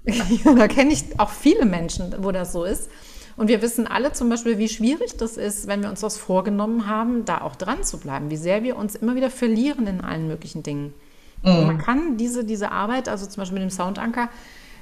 da 0.56 0.68
kenne 0.68 0.92
ich 0.92 1.18
auch 1.18 1.30
viele 1.30 1.66
Menschen, 1.66 2.14
wo 2.18 2.32
das 2.32 2.52
so 2.52 2.64
ist. 2.64 2.88
Und 3.36 3.48
wir 3.48 3.60
wissen 3.60 3.86
alle 3.86 4.12
zum 4.12 4.30
Beispiel, 4.30 4.58
wie 4.58 4.68
schwierig 4.68 5.16
das 5.18 5.36
ist, 5.36 5.66
wenn 5.66 5.82
wir 5.82 5.90
uns 5.90 6.02
was 6.02 6.16
vorgenommen 6.16 6.86
haben, 6.86 7.24
da 7.26 7.42
auch 7.42 7.54
dran 7.54 7.84
zu 7.84 7.98
bleiben, 7.98 8.30
wie 8.30 8.36
sehr 8.36 8.62
wir 8.62 8.76
uns 8.76 8.94
immer 8.94 9.14
wieder 9.14 9.30
verlieren 9.30 9.86
in 9.86 10.00
allen 10.00 10.26
möglichen 10.26 10.62
Dingen. 10.62 10.94
Mhm. 11.42 11.66
Man 11.66 11.78
kann 11.78 12.16
diese, 12.16 12.44
diese 12.44 12.72
Arbeit, 12.72 13.08
also 13.08 13.26
zum 13.26 13.42
Beispiel 13.42 13.60
mit 13.60 13.70
dem 13.70 13.74
Soundanker, 13.74 14.30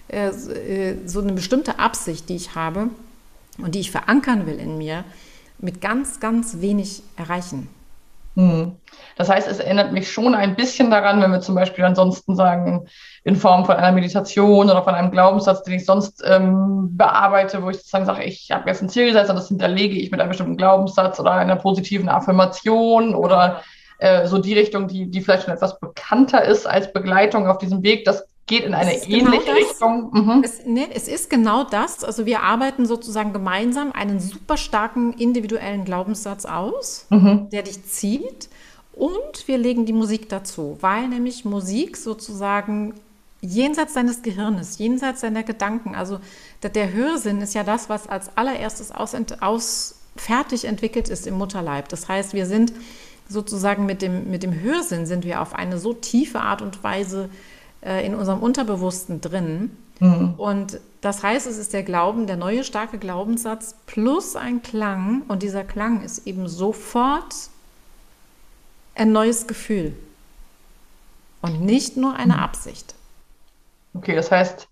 äh, 0.09 0.28
äh, 0.28 0.97
so 1.07 1.21
eine 1.21 1.33
bestimmte 1.33 1.78
Absicht, 1.78 2.28
die 2.28 2.37
ich 2.37 2.55
habe 2.55 2.90
und 3.59 3.75
die 3.75 3.81
ich 3.81 3.90
verankern 3.90 4.47
will 4.47 4.59
in 4.59 4.78
mir, 4.78 5.05
mit 5.59 5.81
ganz, 5.81 6.21
ganz 6.21 6.61
wenig 6.61 7.02
erreichen. 7.17 7.69
Mhm. 8.35 8.76
Das 9.17 9.29
heißt, 9.29 9.49
es 9.49 9.61
erinnert 9.61 9.93
mich 9.93 10.11
schon 10.11 10.35
ein 10.35 10.57
bisschen 10.57 10.91
daran, 10.91 11.23
wenn 11.23 11.31
wir 11.31 11.41
zum 11.41 11.55
Beispiel 11.55 11.85
ansonsten 11.85 12.35
sagen, 12.35 12.88
in 13.23 13.37
Form 13.37 13.64
von 13.64 13.76
einer 13.76 13.93
Meditation 13.93 14.69
oder 14.69 14.83
von 14.83 14.95
einem 14.95 15.11
Glaubenssatz, 15.11 15.62
den 15.62 15.75
ich 15.75 15.87
sonst 15.87 16.23
ähm, 16.26 16.97
bearbeite, 16.97 17.62
wo 17.62 17.71
ich 17.71 17.76
sozusagen 17.76 18.07
sage, 18.07 18.25
ich 18.25 18.50
habe 18.50 18.69
jetzt 18.69 18.83
ein 18.83 18.88
Ziel 18.88 19.07
gesetzt 19.07 19.31
und 19.31 19.37
das 19.37 19.49
hinterlege 19.49 19.97
ich 19.97 20.11
mit 20.11 20.21
einem 20.21 20.31
bestimmten 20.31 20.57
Glaubenssatz 20.57 21.21
oder 21.21 21.33
einer 21.33 21.57
positiven 21.57 22.09
Affirmation 22.09 23.14
oder 23.14 23.62
äh, 23.99 24.26
so 24.26 24.38
die 24.38 24.55
Richtung, 24.55 24.88
die, 24.88 25.11
die 25.11 25.21
vielleicht 25.21 25.45
schon 25.45 25.55
etwas 25.55 25.79
bekannter 25.79 26.45
ist 26.45 26.67
als 26.67 26.93
Begleitung 26.93 27.47
auf 27.47 27.59
diesem 27.59 27.83
Weg. 27.83 28.05
Das 28.05 28.26
geht 28.47 28.65
in 28.65 28.75
eine 28.75 28.93
ähnliche 28.93 29.45
genau 29.45 29.53
Richtung. 29.53 30.11
Mhm. 30.13 30.43
Es, 30.45 30.65
nee, 30.67 30.87
es 30.93 31.09
ist 31.09 31.31
genau 31.31 31.65
das. 31.65 32.05
Also 32.05 32.27
wir 32.27 32.43
arbeiten 32.43 32.87
sozusagen 32.87 33.33
gemeinsam 33.33 33.93
einen 33.93 34.21
super 34.21 34.57
starken 34.57 35.15
individuellen 35.15 35.85
Glaubenssatz 35.85 36.45
aus, 36.45 37.07
mhm. 37.11 37.49
der 37.51 37.63
dich 37.63 37.85
zieht. 37.85 38.49
Und 38.93 39.49
wir 39.49 39.59
legen 39.59 39.87
die 39.87 39.93
Musik 39.93 40.29
dazu, 40.29 40.77
weil 40.81 41.09
nämlich 41.09 41.45
Musik 41.45 41.97
sozusagen 41.97 42.95
jenseits 43.41 43.95
deines 43.95 44.23
Gehirnes, 44.23 44.79
jenseits 44.79 45.21
deiner 45.21 45.43
Gedanken, 45.43 45.95
also 45.95 46.19
der, 46.63 46.71
der 46.71 46.93
Hörsinn 46.93 47.41
ist 47.43 47.55
ja 47.55 47.65
das, 47.65 47.89
was 47.89 48.09
als 48.09 48.37
allererstes 48.37 48.91
aus, 48.91 49.15
aus, 49.41 49.97
fertig 50.17 50.65
entwickelt 50.65 51.09
ist 51.09 51.27
im 51.27 51.35
Mutterleib. 51.35 51.89
Das 51.89 52.09
heißt, 52.09 52.35
wir 52.35 52.47
sind 52.47 52.73
sozusagen 53.29 53.85
mit 53.85 54.01
dem, 54.01 54.31
mit 54.31 54.43
dem 54.43 54.61
Hörsinn 54.61 55.07
sind 55.07 55.25
wir 55.25 55.43
auf 55.43 55.55
eine 55.55 55.79
so 55.79 55.93
tiefe 55.93 56.41
Art 56.41 56.63
und 56.63 56.85
Weise 56.85 57.31
äh, 57.85 58.05
in 58.07 58.14
unserem 58.14 58.41
Unterbewussten 58.41 59.21
drin. 59.21 59.76
Mhm. 60.00 60.35
Und 60.37 60.81
das 61.00 61.23
heißt, 61.23 61.47
es 61.47 61.59
ist 61.59 61.73
der 61.73 61.83
Glauben, 61.83 62.26
der 62.26 62.37
neue 62.37 62.64
starke 62.64 62.99
Glaubenssatz 62.99 63.76
plus 63.87 64.37
ein 64.37 64.62
Klang. 64.62 65.23
Und 65.29 65.43
dieser 65.43 65.64
Klang 65.64 66.03
ist 66.03 66.26
eben 66.26 66.49
sofort 66.49 67.35
ein 68.95 69.12
neues 69.12 69.47
Gefühl 69.47 69.95
und 71.43 71.61
nicht 71.61 71.97
nur 71.97 72.14
eine 72.14 72.41
Absicht. 72.41 72.95
Okay, 73.95 74.14
das 74.14 74.31
heißt, 74.31 74.69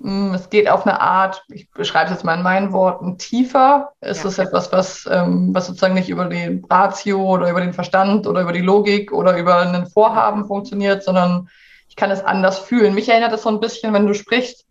Mm, 0.00 0.32
es 0.32 0.48
geht 0.48 0.68
auf 0.68 0.86
eine 0.86 1.00
Art, 1.00 1.44
ich 1.48 1.70
beschreibe 1.70 2.06
es 2.06 2.12
jetzt 2.12 2.24
mal 2.24 2.34
in 2.34 2.42
meinen 2.42 2.72
Worten, 2.72 3.18
tiefer. 3.18 3.92
Es 4.00 4.22
ja. 4.22 4.30
ist 4.30 4.38
etwas, 4.38 4.72
was, 4.72 5.06
ähm, 5.10 5.54
was 5.54 5.66
sozusagen 5.66 5.94
nicht 5.94 6.08
über 6.08 6.24
den 6.24 6.64
Ratio 6.70 7.22
oder 7.22 7.50
über 7.50 7.60
den 7.60 7.74
Verstand 7.74 8.26
oder 8.26 8.40
über 8.40 8.52
die 8.52 8.62
Logik 8.62 9.12
oder 9.12 9.36
über 9.36 9.58
ein 9.58 9.86
Vorhaben 9.86 10.46
funktioniert, 10.46 11.04
sondern 11.04 11.50
ich 11.90 11.96
kann 11.96 12.10
es 12.10 12.24
anders 12.24 12.58
fühlen. 12.60 12.94
Mich 12.94 13.08
erinnert 13.08 13.32
es 13.32 13.42
so 13.42 13.50
ein 13.50 13.60
bisschen, 13.60 13.92
wenn 13.92 14.06
du 14.06 14.14
sprichst, 14.14 14.64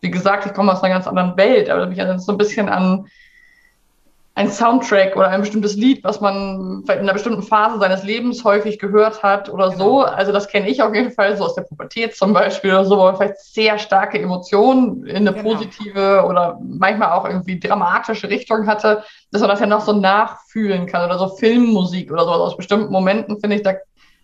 wie 0.00 0.10
gesagt, 0.10 0.46
ich 0.46 0.54
komme 0.54 0.72
aus 0.72 0.82
einer 0.82 0.92
ganz 0.92 1.06
anderen 1.06 1.36
Welt, 1.36 1.70
aber 1.70 1.86
mich 1.86 1.98
erinnert 1.98 2.18
es 2.18 2.26
so 2.26 2.32
ein 2.32 2.38
bisschen 2.38 2.68
an 2.68 3.06
ein 4.34 4.50
Soundtrack 4.50 5.14
oder 5.14 5.28
ein 5.28 5.42
bestimmtes 5.42 5.76
Lied, 5.76 6.02
was 6.04 6.22
man 6.22 6.82
vielleicht 6.84 7.00
in 7.00 7.04
einer 7.04 7.12
bestimmten 7.12 7.42
Phase 7.42 7.78
seines 7.78 8.02
Lebens 8.02 8.42
häufig 8.44 8.78
gehört 8.78 9.22
hat 9.22 9.50
oder 9.50 9.68
genau. 9.68 9.84
so. 9.84 10.00
Also 10.00 10.32
das 10.32 10.48
kenne 10.48 10.70
ich 10.70 10.82
auf 10.82 10.94
jeden 10.94 11.12
Fall, 11.12 11.36
so 11.36 11.44
aus 11.44 11.54
der 11.54 11.62
Pubertät 11.62 12.16
zum 12.16 12.32
Beispiel 12.32 12.70
oder 12.70 12.86
so, 12.86 12.96
wo 12.96 13.02
man 13.02 13.16
vielleicht 13.16 13.40
sehr 13.40 13.78
starke 13.78 14.18
Emotionen 14.18 15.04
in 15.04 15.28
eine 15.28 15.34
genau. 15.34 15.50
positive 15.50 16.24
oder 16.26 16.58
manchmal 16.62 17.12
auch 17.12 17.26
irgendwie 17.26 17.60
dramatische 17.60 18.30
Richtung 18.30 18.66
hatte, 18.66 19.04
dass 19.32 19.42
man 19.42 19.50
das 19.50 19.60
ja 19.60 19.66
noch 19.66 19.82
so 19.82 19.92
nachfühlen 19.92 20.86
kann 20.86 21.04
oder 21.04 21.18
so 21.18 21.28
Filmmusik 21.36 22.10
oder 22.10 22.24
so. 22.24 22.30
Also 22.30 22.44
aus 22.44 22.56
bestimmten 22.56 22.90
Momenten 22.90 23.38
finde 23.38 23.56
ich, 23.56 23.62
da 23.62 23.74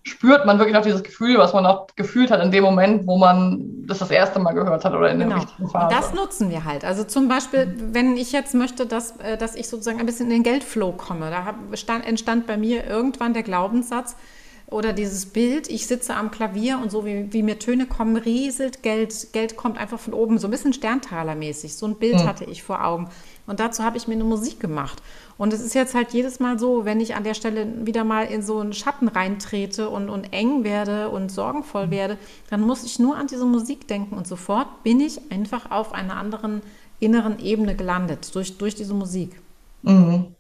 spürt 0.08 0.46
man 0.46 0.58
wirklich 0.58 0.74
noch 0.74 0.82
dieses 0.82 1.02
Gefühl, 1.02 1.38
was 1.38 1.52
man 1.52 1.66
auch 1.66 1.86
gefühlt 1.96 2.30
hat 2.30 2.42
in 2.42 2.50
dem 2.50 2.64
Moment, 2.64 3.06
wo 3.06 3.18
man 3.18 3.86
das 3.86 3.98
das 3.98 4.10
erste 4.10 4.38
Mal 4.38 4.52
gehört 4.52 4.84
hat 4.84 4.92
oder 4.92 5.10
in 5.10 5.18
genau. 5.18 5.30
der 5.30 5.42
richtigen 5.42 5.68
Phase. 5.68 5.94
Das 5.94 6.14
nutzen 6.14 6.50
wir 6.50 6.64
halt. 6.64 6.84
Also 6.84 7.04
zum 7.04 7.28
Beispiel, 7.28 7.74
wenn 7.92 8.16
ich 8.16 8.32
jetzt 8.32 8.54
möchte, 8.54 8.86
dass, 8.86 9.16
äh, 9.18 9.36
dass 9.36 9.54
ich 9.54 9.68
sozusagen 9.68 10.00
ein 10.00 10.06
bisschen 10.06 10.26
in 10.26 10.32
den 10.32 10.42
Geldflow 10.42 10.92
komme, 10.92 11.30
da 11.30 11.54
stand, 11.76 12.06
entstand 12.06 12.46
bei 12.46 12.56
mir 12.56 12.86
irgendwann 12.86 13.34
der 13.34 13.42
Glaubenssatz, 13.42 14.16
oder 14.70 14.92
dieses 14.92 15.26
Bild, 15.26 15.68
ich 15.70 15.86
sitze 15.86 16.14
am 16.14 16.30
Klavier 16.30 16.78
und 16.82 16.90
so 16.90 17.06
wie, 17.06 17.32
wie 17.32 17.42
mir 17.42 17.58
Töne 17.58 17.86
kommen, 17.86 18.16
rieselt 18.16 18.82
Geld, 18.82 19.32
Geld 19.32 19.56
kommt 19.56 19.78
einfach 19.78 19.98
von 19.98 20.12
oben, 20.12 20.38
so 20.38 20.46
ein 20.46 20.50
bisschen 20.50 20.74
Sterntalermäßig. 20.74 21.74
So 21.74 21.86
ein 21.86 21.94
Bild 21.96 22.16
mhm. 22.16 22.26
hatte 22.26 22.44
ich 22.44 22.62
vor 22.62 22.84
Augen. 22.84 23.08
Und 23.46 23.60
dazu 23.60 23.82
habe 23.82 23.96
ich 23.96 24.08
mir 24.08 24.14
eine 24.14 24.24
Musik 24.24 24.60
gemacht. 24.60 25.02
Und 25.38 25.54
es 25.54 25.62
ist 25.62 25.74
jetzt 25.74 25.94
halt 25.94 26.12
jedes 26.12 26.38
Mal 26.38 26.58
so, 26.58 26.84
wenn 26.84 27.00
ich 27.00 27.14
an 27.14 27.24
der 27.24 27.32
Stelle 27.32 27.66
wieder 27.86 28.04
mal 28.04 28.26
in 28.26 28.42
so 28.42 28.58
einen 28.58 28.74
Schatten 28.74 29.08
reintrete 29.08 29.88
und, 29.88 30.10
und 30.10 30.34
eng 30.34 30.64
werde 30.64 31.08
und 31.08 31.32
sorgenvoll 31.32 31.86
mhm. 31.86 31.90
werde, 31.90 32.18
dann 32.50 32.60
muss 32.60 32.84
ich 32.84 32.98
nur 32.98 33.16
an 33.16 33.26
diese 33.26 33.46
Musik 33.46 33.88
denken 33.88 34.16
und 34.16 34.26
sofort 34.26 34.82
bin 34.82 35.00
ich 35.00 35.32
einfach 35.32 35.70
auf 35.70 35.94
einer 35.94 36.16
anderen 36.16 36.60
inneren 37.00 37.38
Ebene 37.38 37.74
gelandet 37.74 38.34
durch, 38.34 38.58
durch 38.58 38.74
diese 38.74 38.92
Musik. 38.92 39.40
Mhm. 39.82 40.34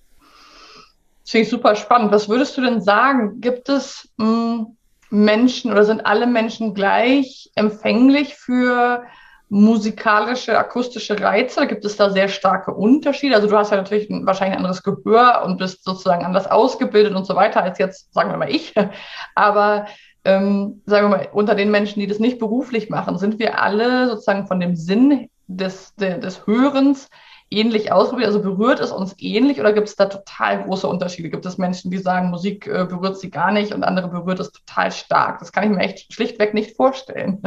Das 1.28 1.32
finde 1.32 1.42
ich 1.42 1.50
super 1.50 1.76
spannend. 1.76 2.10
Was 2.10 2.30
würdest 2.30 2.56
du 2.56 2.62
denn 2.62 2.80
sagen? 2.80 3.42
Gibt 3.42 3.68
es 3.68 4.08
hm, 4.18 4.78
Menschen 5.10 5.70
oder 5.70 5.84
sind 5.84 6.06
alle 6.06 6.26
Menschen 6.26 6.72
gleich 6.72 7.50
empfänglich 7.54 8.34
für 8.34 9.02
musikalische, 9.50 10.58
akustische 10.58 11.20
Reize? 11.20 11.66
Gibt 11.66 11.84
es 11.84 11.98
da 11.98 12.08
sehr 12.08 12.28
starke 12.28 12.72
Unterschiede? 12.72 13.34
Also 13.34 13.46
du 13.46 13.58
hast 13.58 13.72
ja 13.72 13.76
natürlich 13.76 14.08
wahrscheinlich 14.08 14.54
ein 14.54 14.64
anderes 14.64 14.82
Gehör 14.82 15.42
und 15.44 15.58
bist 15.58 15.84
sozusagen 15.84 16.24
anders 16.24 16.50
ausgebildet 16.50 17.14
und 17.14 17.26
so 17.26 17.36
weiter 17.36 17.62
als 17.62 17.78
jetzt, 17.78 18.10
sagen 18.14 18.30
wir 18.30 18.38
mal, 18.38 18.50
ich. 18.50 18.72
Aber 19.34 19.84
ähm, 20.24 20.80
sagen 20.86 21.10
wir 21.10 21.18
mal, 21.18 21.28
unter 21.30 21.54
den 21.54 21.70
Menschen, 21.70 22.00
die 22.00 22.06
das 22.06 22.20
nicht 22.20 22.38
beruflich 22.38 22.88
machen, 22.88 23.18
sind 23.18 23.38
wir 23.38 23.60
alle 23.60 24.08
sozusagen 24.08 24.46
von 24.46 24.60
dem 24.60 24.76
Sinn 24.76 25.28
des, 25.46 25.94
des 25.96 26.46
Hörens 26.46 27.10
ähnlich 27.50 27.92
ausprobiert? 27.92 28.28
Also 28.28 28.42
berührt 28.42 28.80
es 28.80 28.90
uns 28.90 29.14
ähnlich 29.18 29.60
oder 29.60 29.72
gibt 29.72 29.88
es 29.88 29.96
da 29.96 30.06
total 30.06 30.64
große 30.64 30.86
Unterschiede? 30.86 31.30
Gibt 31.30 31.46
es 31.46 31.58
Menschen, 31.58 31.90
die 31.90 31.98
sagen, 31.98 32.30
Musik 32.30 32.66
äh, 32.66 32.84
berührt 32.84 33.18
sie 33.18 33.30
gar 33.30 33.50
nicht 33.50 33.72
und 33.72 33.84
andere 33.84 34.08
berührt 34.08 34.40
es 34.40 34.52
total 34.52 34.92
stark? 34.92 35.38
Das 35.38 35.52
kann 35.52 35.64
ich 35.64 35.70
mir 35.70 35.80
echt 35.80 36.12
schlichtweg 36.12 36.54
nicht 36.54 36.76
vorstellen. 36.76 37.40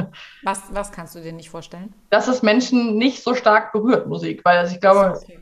Was, 0.44 0.64
was 0.72 0.92
kannst 0.92 1.16
du 1.16 1.22
dir 1.22 1.34
nicht 1.34 1.50
vorstellen? 1.50 1.94
Dass 2.10 2.28
es 2.28 2.42
Menschen 2.42 2.98
nicht 2.98 3.24
so 3.24 3.36
stark 3.36 3.72
berührt, 3.72 4.08
Musik. 4.08 4.42
Weil 4.44 4.58
also 4.58 4.74
ich 4.74 4.82
glaube, 4.82 5.20
okay. 5.22 5.40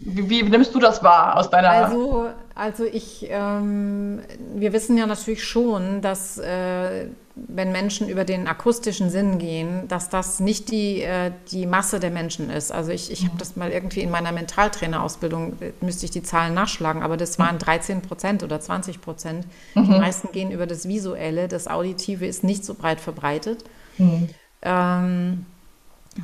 Wie, 0.00 0.28
wie, 0.28 0.42
nimmst 0.42 0.74
du 0.74 0.80
das 0.80 1.02
wahr 1.02 1.36
aus 1.36 1.50
deiner... 1.50 1.70
Also, 1.70 2.28
also 2.54 2.84
ich, 2.84 3.26
ähm, 3.30 4.20
wir 4.54 4.72
wissen 4.72 4.96
ja 4.96 5.06
natürlich 5.06 5.44
schon, 5.44 6.00
dass... 6.00 6.38
Äh, 6.38 7.08
wenn 7.36 7.72
Menschen 7.72 8.08
über 8.08 8.24
den 8.24 8.46
akustischen 8.46 9.10
Sinn 9.10 9.38
gehen, 9.38 9.88
dass 9.88 10.08
das 10.08 10.38
nicht 10.38 10.70
die, 10.70 11.02
äh, 11.02 11.32
die 11.50 11.66
Masse 11.66 11.98
der 11.98 12.10
Menschen 12.10 12.48
ist. 12.48 12.70
Also 12.70 12.92
ich, 12.92 13.10
ich 13.10 13.24
habe 13.24 13.36
das 13.38 13.56
mal 13.56 13.70
irgendwie 13.70 14.00
in 14.00 14.10
meiner 14.10 14.30
Mentaltrainerausbildung, 14.30 15.60
äh, 15.60 15.72
müsste 15.80 16.04
ich 16.04 16.12
die 16.12 16.22
Zahlen 16.22 16.54
nachschlagen, 16.54 17.02
aber 17.02 17.16
das 17.16 17.38
waren 17.38 17.58
13 17.58 18.02
Prozent 18.02 18.44
oder 18.44 18.60
20 18.60 19.00
Prozent. 19.00 19.46
Mhm. 19.74 19.84
Die 19.84 19.98
meisten 19.98 20.30
gehen 20.30 20.52
über 20.52 20.66
das 20.66 20.86
Visuelle, 20.86 21.48
das 21.48 21.66
Auditive 21.66 22.24
ist 22.24 22.44
nicht 22.44 22.64
so 22.64 22.74
breit 22.74 23.00
verbreitet. 23.00 23.64
Mhm. 23.98 24.28
Ähm, 24.62 25.46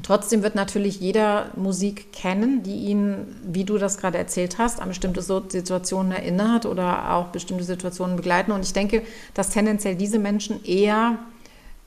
Trotzdem 0.04 0.42
wird 0.42 0.54
natürlich 0.54 1.00
jeder 1.00 1.50
Musik 1.56 2.12
kennen, 2.12 2.62
die 2.62 2.76
ihn, 2.76 3.26
wie 3.44 3.64
du 3.64 3.76
das 3.76 3.98
gerade 3.98 4.18
erzählt 4.18 4.58
hast, 4.58 4.80
an 4.80 4.88
bestimmte 4.88 5.20
Situationen 5.20 6.12
erinnert 6.12 6.64
oder 6.64 7.12
auch 7.12 7.28
bestimmte 7.28 7.64
Situationen 7.64 8.16
begleiten. 8.16 8.52
Und 8.52 8.64
ich 8.64 8.72
denke, 8.72 9.02
dass 9.34 9.50
tendenziell 9.50 9.96
diese 9.96 10.20
Menschen 10.20 10.64
eher 10.64 11.18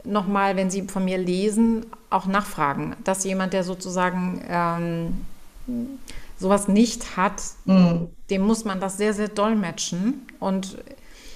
nochmal, 0.03 0.57
wenn 0.57 0.69
sie 0.69 0.83
von 0.83 1.05
mir 1.05 1.17
lesen, 1.17 1.85
auch 2.09 2.25
nachfragen. 2.25 2.95
Dass 3.05 3.23
jemand, 3.23 3.53
der 3.53 3.63
sozusagen 3.63 4.43
ähm, 4.49 5.21
sowas 6.37 6.67
nicht 6.67 7.15
hat, 7.15 7.41
mhm. 7.63 8.09
dem 8.29 8.41
muss 8.41 8.65
man 8.65 8.81
das 8.81 8.97
sehr, 8.97 9.13
sehr 9.13 9.29
dolmetschen. 9.29 10.27
Und 10.41 10.77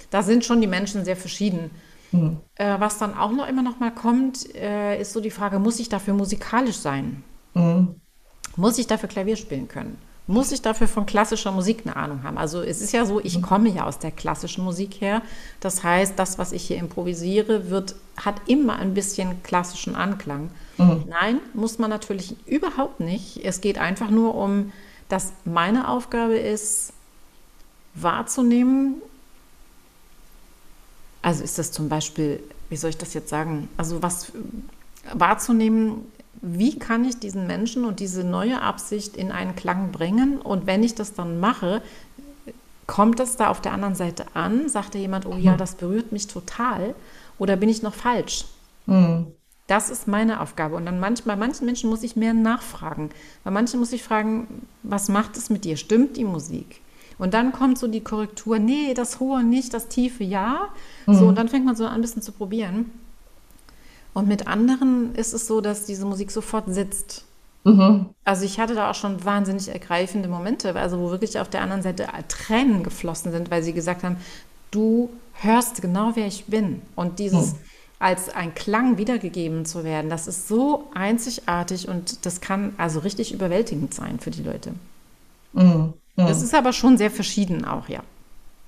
da 0.10 0.22
sind 0.22 0.44
schon 0.44 0.60
die 0.60 0.68
Menschen 0.68 1.06
sehr 1.06 1.16
verschieden. 1.16 1.72
Mhm. 2.12 2.38
Äh, 2.56 2.80
was 2.80 2.98
dann 2.98 3.18
auch 3.18 3.32
noch 3.32 3.48
immer 3.48 3.62
noch 3.62 3.80
mal 3.80 3.92
kommt, 3.92 4.54
äh, 4.56 5.00
ist 5.00 5.14
so 5.14 5.20
die 5.20 5.32
Frage, 5.32 5.60
muss 5.60 5.80
ich 5.80 5.90
dafür 5.90 6.14
musikalisch 6.14 6.78
sein? 6.78 7.24
Mhm. 7.54 7.96
Muss 8.56 8.78
ich 8.78 8.88
dafür 8.88 9.10
Klavier 9.10 9.36
spielen 9.36 9.68
können? 9.68 9.98
Muss 10.30 10.52
ich 10.52 10.62
dafür 10.62 10.90
von 10.90 11.06
klassischer 11.06 11.52
Musik 11.54 11.84
eine 11.86 11.96
Ahnung 11.96 12.24
haben? 12.24 12.38
Also 12.38 12.62
es 12.62 12.82
ist 12.82 12.92
ja 12.92 13.06
so, 13.06 13.22
ich 13.22 13.38
mhm. 13.38 13.44
komme 13.44 13.70
ja 13.70 13.86
aus 13.86 14.00
der 14.00 14.12
klassischen 14.12 14.64
Musik 14.66 15.00
her. 15.00 15.22
Das 15.62 15.84
heißt, 15.84 16.20
das, 16.20 16.38
was 16.38 16.52
ich 16.52 16.64
hier 16.64 16.78
improvisiere, 16.78 17.70
wird, 17.70 17.96
hat 18.18 18.36
immer 18.46 18.78
ein 18.78 18.94
bisschen 18.94 19.42
klassischen 19.44 19.96
Anklang. 19.96 20.50
Mhm. 20.78 21.06
Nein, 21.08 21.40
muss 21.54 21.80
man 21.80 21.90
natürlich 21.90 22.36
überhaupt 22.46 23.00
nicht. 23.00 23.40
Es 23.46 23.62
geht 23.62 23.78
einfach 23.78 24.10
nur 24.10 24.36
um, 24.36 24.74
dass 25.08 25.32
meine 25.46 25.88
Aufgabe 25.88 26.38
ist, 26.38 26.92
wahrzunehmen, 27.94 28.96
also 31.22 31.44
ist 31.44 31.58
das 31.58 31.72
zum 31.72 31.90
Beispiel, 31.90 32.42
wie 32.70 32.78
soll 32.78 32.90
ich 32.90 32.98
das 32.98 33.14
jetzt 33.14 33.30
sagen, 33.30 33.70
also 33.78 34.02
was 34.02 34.32
wahrzunehmen, 35.14 36.06
wie 36.42 36.78
kann 36.78 37.06
ich 37.06 37.18
diesen 37.20 37.48
Menschen 37.48 37.86
und 37.86 38.00
diese 38.00 38.24
neue 38.24 38.62
Absicht 38.62 39.18
in 39.18 39.32
einen 39.32 39.56
Klang 39.56 39.92
bringen? 39.92 40.40
Und 40.40 40.68
wenn 40.68 40.84
ich 40.84 40.96
das 40.96 41.14
dann 41.14 41.40
mache, 41.40 41.82
kommt 42.86 43.20
das 43.20 43.38
da 43.38 43.50
auf 43.50 43.62
der 43.62 43.74
anderen 43.74 43.96
Seite 43.96 44.26
an? 44.36 44.70
Sagt 44.70 44.96
da 44.96 45.00
jemand, 45.00 45.26
oh 45.26 45.36
ja, 45.36 45.54
mhm. 45.54 45.58
das 45.58 45.76
berührt 45.76 46.12
mich 46.12 46.28
total? 46.28 46.94
Oder 47.40 47.56
bin 47.56 47.70
ich 47.70 47.82
noch 47.82 47.94
falsch? 47.94 48.46
Mhm. 48.86 49.28
Das 49.68 49.90
ist 49.90 50.08
meine 50.08 50.40
Aufgabe. 50.40 50.76
Und 50.76 50.86
dann 50.86 51.00
manchmal, 51.00 51.36
bei 51.36 51.46
manchen 51.46 51.66
Menschen 51.66 51.90
muss 51.90 52.04
ich 52.04 52.16
mehr 52.16 52.34
nachfragen. 52.34 53.10
Bei 53.44 53.52
manchen 53.52 53.80
muss 53.80 53.92
ich 53.92 54.04
fragen, 54.04 54.48
was 54.84 55.10
macht 55.10 55.36
es 55.36 55.50
mit 55.50 55.66
dir? 55.66 55.76
Stimmt 55.76 56.16
die 56.16 56.24
Musik? 56.24 56.82
Und 57.18 57.34
dann 57.34 57.52
kommt 57.52 57.80
so 57.80 57.88
die 57.88 58.02
Korrektur, 58.02 58.60
nee, 58.60 58.94
das 58.94 59.20
Hohe 59.20 59.44
nicht, 59.44 59.74
das 59.74 59.88
Tiefe 59.88 60.24
ja. 60.24 60.70
Mhm. 61.06 61.14
So, 61.14 61.28
und 61.28 61.38
dann 61.38 61.50
fängt 61.50 61.66
man 61.66 61.76
so 61.76 61.86
an, 61.86 61.96
ein 61.96 62.02
bisschen 62.02 62.22
zu 62.22 62.32
probieren. 62.32 62.92
Und 64.14 64.28
mit 64.28 64.48
anderen 64.48 65.14
ist 65.16 65.34
es 65.34 65.48
so, 65.48 65.62
dass 65.62 65.86
diese 65.86 66.06
Musik 66.06 66.32
sofort 66.32 66.66
sitzt. 66.74 67.24
Mhm. 67.64 68.08
Also 68.24 68.46
ich 68.46 68.60
hatte 68.60 68.76
da 68.76 68.90
auch 68.90 68.96
schon 68.96 69.24
wahnsinnig 69.26 69.68
ergreifende 69.68 70.30
Momente, 70.30 70.76
also 70.76 71.00
wo 71.00 71.12
wirklich 71.12 71.40
auf 71.40 71.50
der 71.50 71.62
anderen 71.62 71.82
Seite 71.82 72.08
Tränen 72.28 72.84
geflossen 72.84 73.32
sind, 73.32 73.52
weil 73.52 73.62
sie 73.62 73.74
gesagt 73.74 74.04
haben, 74.04 74.18
du 74.72 75.10
hörst 75.34 75.82
genau, 75.82 76.12
wer 76.16 76.28
ich 76.28 76.46
bin. 76.46 76.82
Und 76.96 77.20
dieses 77.20 77.54
mhm. 77.54 77.58
als 78.00 78.30
ein 78.30 78.56
Klang 78.56 78.98
wiedergegeben 78.98 79.66
zu 79.66 79.84
werden, 79.84 80.10
das 80.10 80.28
ist 80.28 80.48
so 80.48 80.90
einzigartig 80.94 81.88
und 81.88 82.26
das 82.26 82.42
kann 82.42 82.74
also 82.78 83.00
richtig 83.00 83.34
überwältigend 83.34 83.94
sein 83.94 84.20
für 84.20 84.32
die 84.32 84.44
Leute. 84.44 84.74
Mhm. 85.54 85.94
Das 86.26 86.42
ist 86.42 86.56
aber 86.56 86.74
schon 86.74 86.98
sehr 86.98 87.12
verschieden 87.12 87.64
auch, 87.64 87.88
ja. 87.90 88.00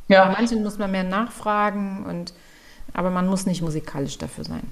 ja. 0.08 0.26
Bei 0.26 0.34
manchen 0.34 0.64
muss 0.64 0.78
man 0.78 0.92
mehr 0.92 1.04
nachfragen, 1.04 2.06
und, 2.08 2.34
aber 2.94 3.10
man 3.10 3.28
muss 3.28 3.46
nicht 3.46 3.62
musikalisch 3.62 4.18
dafür 4.20 4.44
sein. 4.44 4.64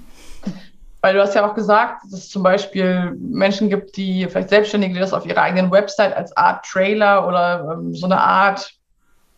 Weil 1.00 1.14
du 1.14 1.20
hast 1.20 1.34
ja 1.34 1.48
auch 1.48 1.54
gesagt, 1.54 2.04
dass 2.04 2.20
es 2.20 2.28
zum 2.28 2.42
Beispiel 2.42 3.16
Menschen 3.18 3.68
gibt, 3.68 3.96
die 3.96 4.26
vielleicht 4.28 4.48
Selbstständige, 4.48 4.94
die 4.94 5.00
das 5.00 5.12
auf 5.12 5.26
ihrer 5.26 5.42
eigenen 5.42 5.70
Website 5.70 6.16
als 6.16 6.36
Art 6.36 6.64
Trailer 6.64 7.26
oder 7.26 7.72
ähm, 7.72 7.94
so 7.94 8.06
eine 8.06 8.20
Art 8.20 8.72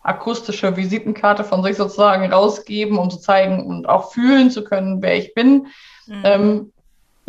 akustische 0.02 0.76
Visitenkarte 0.76 1.44
von 1.44 1.62
sich 1.62 1.76
sozusagen 1.76 2.30
rausgeben, 2.32 2.99
um 2.99 3.11
zu 3.11 3.18
zeigen 3.18 3.66
und 3.66 3.88
auch 3.88 4.12
fühlen 4.12 4.50
zu 4.50 4.64
können, 4.64 5.02
wer 5.02 5.16
ich 5.18 5.35
bin. 5.35 5.66
Mhm. 6.06 6.23
Ähm, 6.25 6.73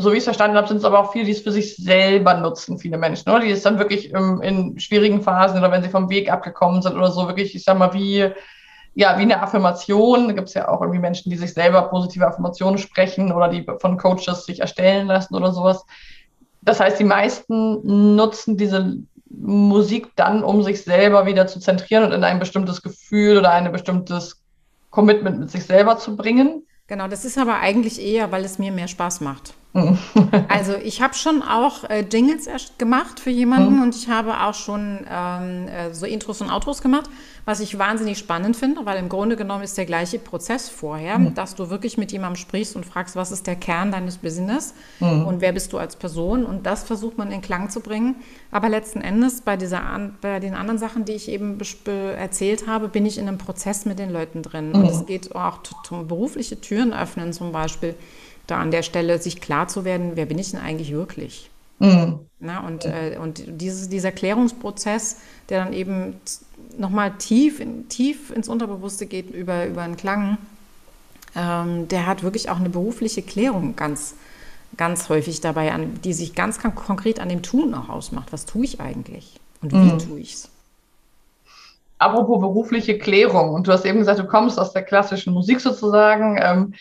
so 0.02 0.12
wie 0.12 0.16
ich 0.16 0.20
es 0.20 0.26
verstanden 0.26 0.58
habe, 0.58 0.68
sind 0.68 0.78
es 0.78 0.84
aber 0.84 1.00
auch 1.00 1.12
viele, 1.12 1.26
die 1.26 1.32
es 1.32 1.42
für 1.42 1.52
sich 1.52 1.76
selber 1.78 2.34
nutzen, 2.36 2.80
viele 2.80 2.98
Menschen, 2.98 3.30
oder? 3.30 3.40
die 3.40 3.52
es 3.52 3.64
dann 3.64 3.80
wirklich 3.80 4.14
ähm, 4.14 4.42
in 4.42 4.80
schwierigen 4.80 5.22
Phasen 5.22 5.58
oder 5.58 5.72
wenn 5.72 5.84
sie 5.84 5.90
vom 5.90 6.10
Weg 6.10 6.32
abgekommen 6.32 6.82
sind 6.82 6.96
oder 6.96 7.12
so, 7.12 7.28
wirklich, 7.28 7.56
ich 7.56 7.64
sag 7.64 7.78
mal, 7.78 7.94
wie, 7.94 8.32
ja, 8.94 9.18
wie 9.18 9.24
eine 9.24 9.42
Affirmation. 9.42 10.28
Da 10.28 10.34
gibt 10.34 10.50
es 10.50 10.54
ja 10.54 10.68
auch 10.68 10.82
irgendwie 10.82 11.00
Menschen, 11.00 11.30
die 11.30 11.38
sich 11.38 11.54
selber 11.54 11.84
positive 11.84 12.28
Affirmationen 12.28 12.78
sprechen 12.78 13.32
oder 13.32 13.48
die 13.48 13.66
von 13.80 13.98
Coaches 13.98 14.46
sich 14.46 14.60
erstellen 14.60 15.08
lassen 15.08 15.36
oder 15.36 15.54
sowas. 15.54 15.86
das 16.62 16.80
heißt, 16.80 17.00
die 17.00 17.06
meisten 17.06 18.16
nutzen 18.16 18.58
diese 18.58 18.98
Musik 19.30 20.10
dann, 20.16 20.44
um 20.44 20.62
sich 20.62 20.84
selber 20.84 21.26
wieder 21.26 21.48
zu 21.48 21.60
zentrieren 21.60 22.04
und 22.04 22.12
in 22.12 22.24
ein 22.24 22.40
bestimmtes 22.40 22.82
Gefühl 22.82 23.38
oder 23.38 23.52
ein 23.52 23.72
bestimmtes 23.72 24.42
Commitment 24.90 25.40
mit 25.40 25.50
sich 25.50 25.64
selber 25.64 25.98
zu 25.98 26.16
bringen. 26.16 26.66
Genau, 26.88 27.08
das 27.08 27.24
ist 27.24 27.38
aber 27.38 27.60
eigentlich 27.60 28.02
eher, 28.02 28.32
weil 28.32 28.44
es 28.44 28.60
mir 28.60 28.72
mehr 28.72 28.90
Spaß 28.90 29.22
macht. 29.22 29.54
also 30.50 30.74
ich 30.84 31.02
habe 31.02 31.14
schon 31.14 31.42
auch 31.42 31.90
äh, 31.90 32.02
Jingles 32.02 32.50
gemacht 32.78 33.22
für 33.22 33.30
jemanden 33.30 33.78
mhm. 33.78 33.84
und 33.84 33.96
ich 33.96 34.10
habe 34.10 34.42
auch 34.42 34.54
schon 34.54 35.00
ähm, 35.10 35.68
äh, 35.70 35.94
so 35.94 36.06
Intros 36.06 36.42
und 36.42 36.50
Outros 36.52 36.82
gemacht, 36.82 37.10
was 37.46 37.62
ich 37.62 37.80
wahnsinnig 37.80 38.18
spannend 38.18 38.58
finde, 38.58 38.86
weil 38.86 38.98
im 38.98 39.08
Grunde 39.08 39.38
genommen 39.38 39.64
ist 39.64 39.78
der 39.78 39.86
gleiche 39.86 40.20
Prozess 40.20 40.68
vorher, 40.68 41.18
mhm. 41.18 41.36
dass 41.36 41.56
du 41.56 41.70
wirklich 41.70 41.98
mit 41.98 42.12
jemandem 42.12 42.36
sprichst 42.36 42.76
und 42.76 42.86
fragst, 42.86 43.16
was 43.16 43.32
ist 43.32 43.48
der 43.48 43.56
Kern 43.56 43.92
deines 43.92 44.18
Business 44.18 44.74
mhm. 45.00 45.26
und 45.26 45.40
wer 45.40 45.54
bist 45.54 45.72
du 45.72 45.78
als 45.78 45.96
Person 45.96 46.46
und 46.46 46.66
das 46.66 46.84
versucht 46.84 47.18
man 47.18 47.32
in 47.32 47.42
Klang 47.42 47.70
zu 47.70 47.80
bringen. 47.80 48.16
Aber 48.52 48.68
letzten 48.68 49.00
Endes 49.00 49.40
bei, 49.40 49.56
dieser, 49.56 49.82
bei 50.20 50.42
den 50.42 50.54
anderen 50.54 50.80
Sachen, 50.80 51.06
die 51.06 51.14
ich 51.14 51.30
eben 51.30 51.58
erzählt 52.18 52.68
habe, 52.68 52.90
bin 52.90 53.06
ich 53.06 53.18
in 53.18 53.28
einem 53.30 53.38
Prozess 53.38 53.86
mit 53.86 54.00
den 54.00 54.12
Leuten 54.12 54.44
drin 54.44 54.74
und 54.74 54.82
mhm. 54.82 54.88
es 54.88 55.06
geht 55.06 55.34
auch 55.34 55.60
um 55.92 56.08
berufliche 56.08 56.60
Türen 56.60 56.94
öffnen 56.94 57.32
zum 57.32 57.54
Beispiel 57.54 57.96
da 58.52 58.60
an 58.60 58.72
der 58.72 58.84
Stelle 58.84 59.20
sich 59.20 59.42
klar 59.42 59.68
zu 59.68 59.86
werden, 59.86 60.12
wer 60.16 60.26
bin 60.26 60.38
ich 60.38 60.52
denn 60.52 60.60
eigentlich 60.60 60.92
wirklich? 60.92 61.50
Mhm. 61.80 62.20
Na, 62.40 62.66
und, 62.66 62.86
äh, 62.86 63.18
und 63.20 63.44
dieses, 63.48 63.90
dieser 63.90 64.12
Klärungsprozess, 64.12 65.18
der 65.50 65.64
dann 65.64 65.74
eben 65.74 66.16
nochmal 66.78 67.14
tief, 67.18 67.60
in, 67.60 67.90
tief 67.90 68.32
ins 68.32 68.48
Unterbewusste 68.48 69.08
geht 69.08 69.32
über, 69.32 69.66
über 69.66 69.82
einen 69.82 69.98
Klang, 69.98 70.38
ähm, 71.36 71.88
der 71.88 72.06
hat 72.06 72.24
wirklich 72.24 72.50
auch 72.50 72.58
eine 72.60 72.70
berufliche 72.70 73.22
Klärung 73.22 73.76
ganz, 73.76 74.16
ganz 74.78 75.10
häufig 75.10 75.42
dabei, 75.42 75.72
an, 75.72 76.00
die 76.04 76.14
sich 76.14 76.36
ganz, 76.36 76.60
ganz 76.60 76.76
konkret 76.76 77.20
an 77.20 77.30
dem 77.30 77.42
Tun 77.42 77.74
auch 77.74 77.90
ausmacht. 77.90 78.32
Was 78.32 78.46
tue 78.46 78.66
ich 78.66 78.80
eigentlich 78.80 79.40
und 79.62 79.72
wie 79.72 79.78
mhm. 79.78 80.00
tue 80.00 80.20
ich 80.20 80.34
es? 80.34 80.50
Apropos 81.98 82.40
berufliche 82.40 82.98
Klärung, 82.98 83.54
und 83.54 83.68
du 83.68 83.72
hast 83.72 83.86
eben 83.86 84.00
gesagt, 84.00 84.20
du 84.20 84.26
kommst 84.26 84.60
aus 84.60 84.74
der 84.74 84.82
klassischen 84.82 85.34
Musik 85.34 85.62
sozusagen. 85.62 86.40
Ähm, 86.42 86.74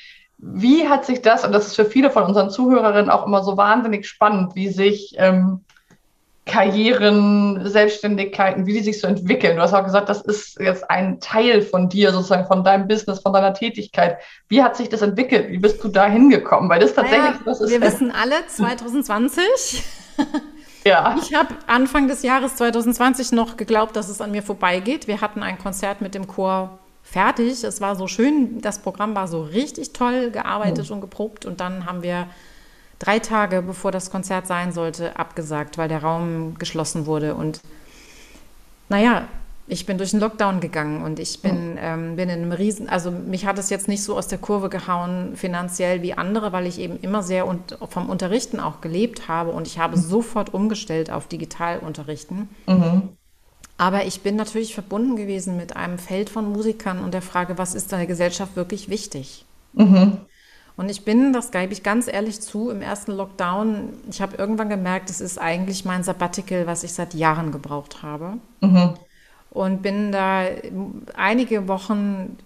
wie 0.43 0.89
hat 0.89 1.05
sich 1.05 1.21
das, 1.21 1.45
und 1.45 1.53
das 1.53 1.67
ist 1.67 1.77
für 1.77 1.85
viele 1.85 2.11
von 2.11 2.25
unseren 2.25 2.51
Zuhörerinnen 2.51 3.11
auch 3.11 3.27
immer 3.27 3.43
so 3.43 3.57
wahnsinnig 3.57 4.09
spannend, 4.09 4.55
wie 4.55 4.69
sich 4.69 5.15
ähm, 5.19 5.61
Karrieren, 6.47 7.69
Selbstständigkeiten, 7.69 8.67
wie 8.67 8.73
die 8.73 8.83
sich 8.83 9.01
so 9.01 9.07
entwickeln. 9.07 9.57
Du 9.57 9.63
hast 9.63 9.75
auch 9.75 9.85
gesagt, 9.85 10.09
das 10.09 10.23
ist 10.23 10.59
jetzt 10.59 10.91
ein 10.91 11.21
Teil 11.21 11.63
von 11.63 11.89
dir, 11.89 12.11
sozusagen 12.11 12.47
von 12.47 12.65
deinem 12.65 12.89
Business, 12.89 13.21
von 13.21 13.33
deiner 13.33 13.55
Tätigkeit. 13.55 14.19
Wie 14.49 14.63
hat 14.63 14.77
sich 14.77 14.89
das 14.89 15.03
entwickelt? 15.03 15.51
Wie 15.51 15.59
bist 15.59 15.85
du 15.85 15.89
da 15.89 16.07
hingekommen? 16.07 16.69
Weil 16.69 16.81
das 16.81 16.95
tatsächlich, 16.95 17.21
naja, 17.21 17.41
das 17.45 17.61
ist. 17.61 17.71
Wir 17.71 17.83
wissen 17.83 18.11
alle, 18.11 18.35
2020. 18.49 19.85
ja. 20.85 21.17
Ich 21.23 21.35
habe 21.35 21.55
Anfang 21.69 22.09
des 22.09 22.23
Jahres 22.23 22.57
2020 22.57 23.33
noch 23.33 23.57
geglaubt, 23.57 23.95
dass 23.95 24.09
es 24.09 24.21
an 24.21 24.33
mir 24.33 24.43
vorbeigeht. 24.43 25.07
Wir 25.07 25.21
hatten 25.21 25.43
ein 25.43 25.59
Konzert 25.59 26.01
mit 26.01 26.15
dem 26.17 26.27
Chor 26.27 26.80
fertig. 27.11 27.65
Es 27.65 27.81
war 27.81 27.97
so 27.97 28.07
schön, 28.07 28.61
das 28.61 28.79
Programm 28.79 29.15
war 29.15 29.29
so 29.29 29.43
richtig 29.43 29.93
toll 29.93 30.31
gearbeitet 30.31 30.89
mhm. 30.89 30.97
und 30.97 31.01
geprobt. 31.01 31.45
Und 31.45 31.61
dann 31.61 31.87
haben 31.87 32.03
wir 32.03 32.27
drei 32.99 33.19
Tage, 33.19 33.63
bevor 33.63 33.91
das 33.91 34.11
Konzert 34.11 34.47
sein 34.47 34.73
sollte, 34.73 35.19
abgesagt, 35.19 35.77
weil 35.79 35.89
der 35.89 36.03
Raum 36.03 36.57
geschlossen 36.59 37.07
wurde. 37.07 37.35
Und 37.35 37.61
naja, 38.89 39.27
ich 39.67 39.87
bin 39.87 39.99
durch 39.99 40.11
den 40.11 40.21
Lockdown 40.21 40.61
gegangen 40.61 41.03
und 41.03 41.21
ich 41.21 41.43
bin, 41.43 41.73
mhm. 41.73 41.79
ähm, 41.81 42.17
bin 42.17 42.29
in 42.29 42.43
einem 42.43 42.53
Riesen, 42.53 42.89
also 42.89 43.11
mich 43.11 43.47
hat 43.47 43.59
es 43.59 43.71
jetzt 43.71 43.87
nicht 43.87 44.03
so 44.03 44.17
aus 44.17 44.27
der 44.27 44.39
Kurve 44.39 44.69
gehauen 44.69 45.37
finanziell 45.37 46.03
wie 46.03 46.13
andere, 46.13 46.53
weil 46.53 46.67
ich 46.67 46.81
eben 46.81 46.99
immer 47.01 47.23
sehr 47.23 47.47
und 47.47 47.79
vom 47.89 48.11
Unterrichten 48.11 48.59
auch 48.59 48.81
gelebt 48.81 49.29
habe 49.29 49.51
und 49.51 49.69
ich 49.69 49.79
habe 49.79 49.97
mhm. 49.97 50.01
sofort 50.01 50.53
umgestellt 50.53 51.11
auf 51.11 51.29
Digitalunterrichten. 51.29 52.49
Mhm. 52.67 53.11
Aber 53.81 54.05
ich 54.05 54.21
bin 54.21 54.37
natürlich 54.37 54.75
verbunden 54.75 55.17
gewesen 55.17 55.57
mit 55.57 55.75
einem 55.75 55.99
Feld 55.99 56.29
von 56.29 56.53
Musikern 56.53 57.03
und 57.03 57.15
der 57.15 57.23
Frage, 57.23 57.57
was 57.57 57.75
ist 57.75 57.91
der 57.91 58.05
Gesellschaft 58.05 58.55
wirklich 58.55 58.91
wichtig? 58.91 59.47
Mhm. 59.73 60.19
Und 60.77 60.91
ich 60.91 61.07
bin, 61.07 61.33
das 61.33 61.51
gebe 61.51 61.73
ich 61.73 61.83
ganz 61.83 62.07
ehrlich 62.07 62.43
zu, 62.43 62.69
im 62.69 62.83
ersten 62.83 63.13
Lockdown, 63.13 63.95
ich 64.11 64.21
habe 64.21 64.37
irgendwann 64.37 64.69
gemerkt, 64.69 65.09
es 65.09 65.23
ist 65.23 65.39
eigentlich 65.39 65.87
mein 65.87 66.03
Sabbatical, 66.03 66.67
was 66.67 66.83
ich 66.83 66.93
seit 66.93 67.15
Jahren 67.15 67.53
gebraucht 67.53 68.03
habe. 68.03 68.35
Mhm. 68.61 68.97
Und 69.49 69.81
bin 69.81 70.13
da 70.13 70.45
einige 71.17 71.67
Wochen 71.67 72.37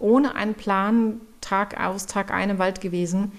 ohne 0.00 0.34
einen 0.34 0.54
Plan, 0.54 1.20
Tag 1.40 1.78
aus, 1.78 2.06
Tag 2.06 2.32
ein 2.32 2.50
im 2.50 2.58
Wald 2.58 2.80
gewesen 2.80 3.30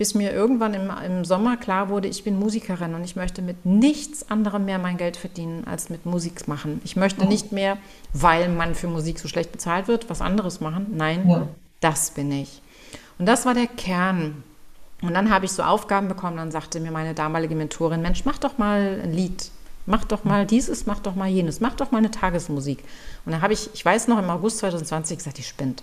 bis 0.00 0.14
mir 0.14 0.32
irgendwann 0.32 0.72
im, 0.72 0.90
im 1.04 1.26
Sommer 1.26 1.58
klar 1.58 1.90
wurde, 1.90 2.08
ich 2.08 2.24
bin 2.24 2.38
Musikerin 2.38 2.94
und 2.94 3.04
ich 3.04 3.16
möchte 3.16 3.42
mit 3.42 3.66
nichts 3.66 4.30
anderem 4.30 4.64
mehr 4.64 4.78
mein 4.78 4.96
Geld 4.96 5.18
verdienen 5.18 5.66
als 5.66 5.90
mit 5.90 6.06
Musik 6.06 6.48
machen. 6.48 6.80
Ich 6.84 6.96
möchte 6.96 7.26
oh. 7.26 7.28
nicht 7.28 7.52
mehr, 7.52 7.76
weil 8.14 8.48
man 8.48 8.74
für 8.74 8.88
Musik 8.88 9.18
so 9.18 9.28
schlecht 9.28 9.52
bezahlt 9.52 9.88
wird, 9.88 10.08
was 10.08 10.22
anderes 10.22 10.62
machen. 10.62 10.86
Nein, 10.96 11.28
ja. 11.28 11.48
das 11.80 12.12
bin 12.12 12.32
ich. 12.32 12.62
Und 13.18 13.26
das 13.26 13.44
war 13.44 13.52
der 13.52 13.66
Kern. 13.66 14.42
Und 15.02 15.12
dann 15.12 15.28
habe 15.28 15.44
ich 15.44 15.52
so 15.52 15.62
Aufgaben 15.62 16.08
bekommen, 16.08 16.38
dann 16.38 16.50
sagte 16.50 16.80
mir 16.80 16.92
meine 16.92 17.12
damalige 17.12 17.54
Mentorin, 17.54 18.00
Mensch, 18.00 18.24
mach 18.24 18.38
doch 18.38 18.56
mal 18.56 19.02
ein 19.04 19.12
Lied. 19.12 19.50
Mach 19.84 20.04
doch 20.04 20.24
mal 20.24 20.46
dieses, 20.46 20.86
mach 20.86 21.00
doch 21.00 21.14
mal 21.14 21.28
jenes, 21.28 21.60
mach 21.60 21.74
doch 21.74 21.90
mal 21.90 21.98
eine 21.98 22.10
Tagesmusik. 22.10 22.78
Und 23.26 23.32
dann 23.32 23.42
habe 23.42 23.52
ich, 23.52 23.68
ich 23.74 23.84
weiß 23.84 24.08
noch, 24.08 24.18
im 24.18 24.30
August 24.30 24.60
2020 24.60 25.18
gesagt, 25.18 25.36
die 25.36 25.42
spinnt. 25.42 25.82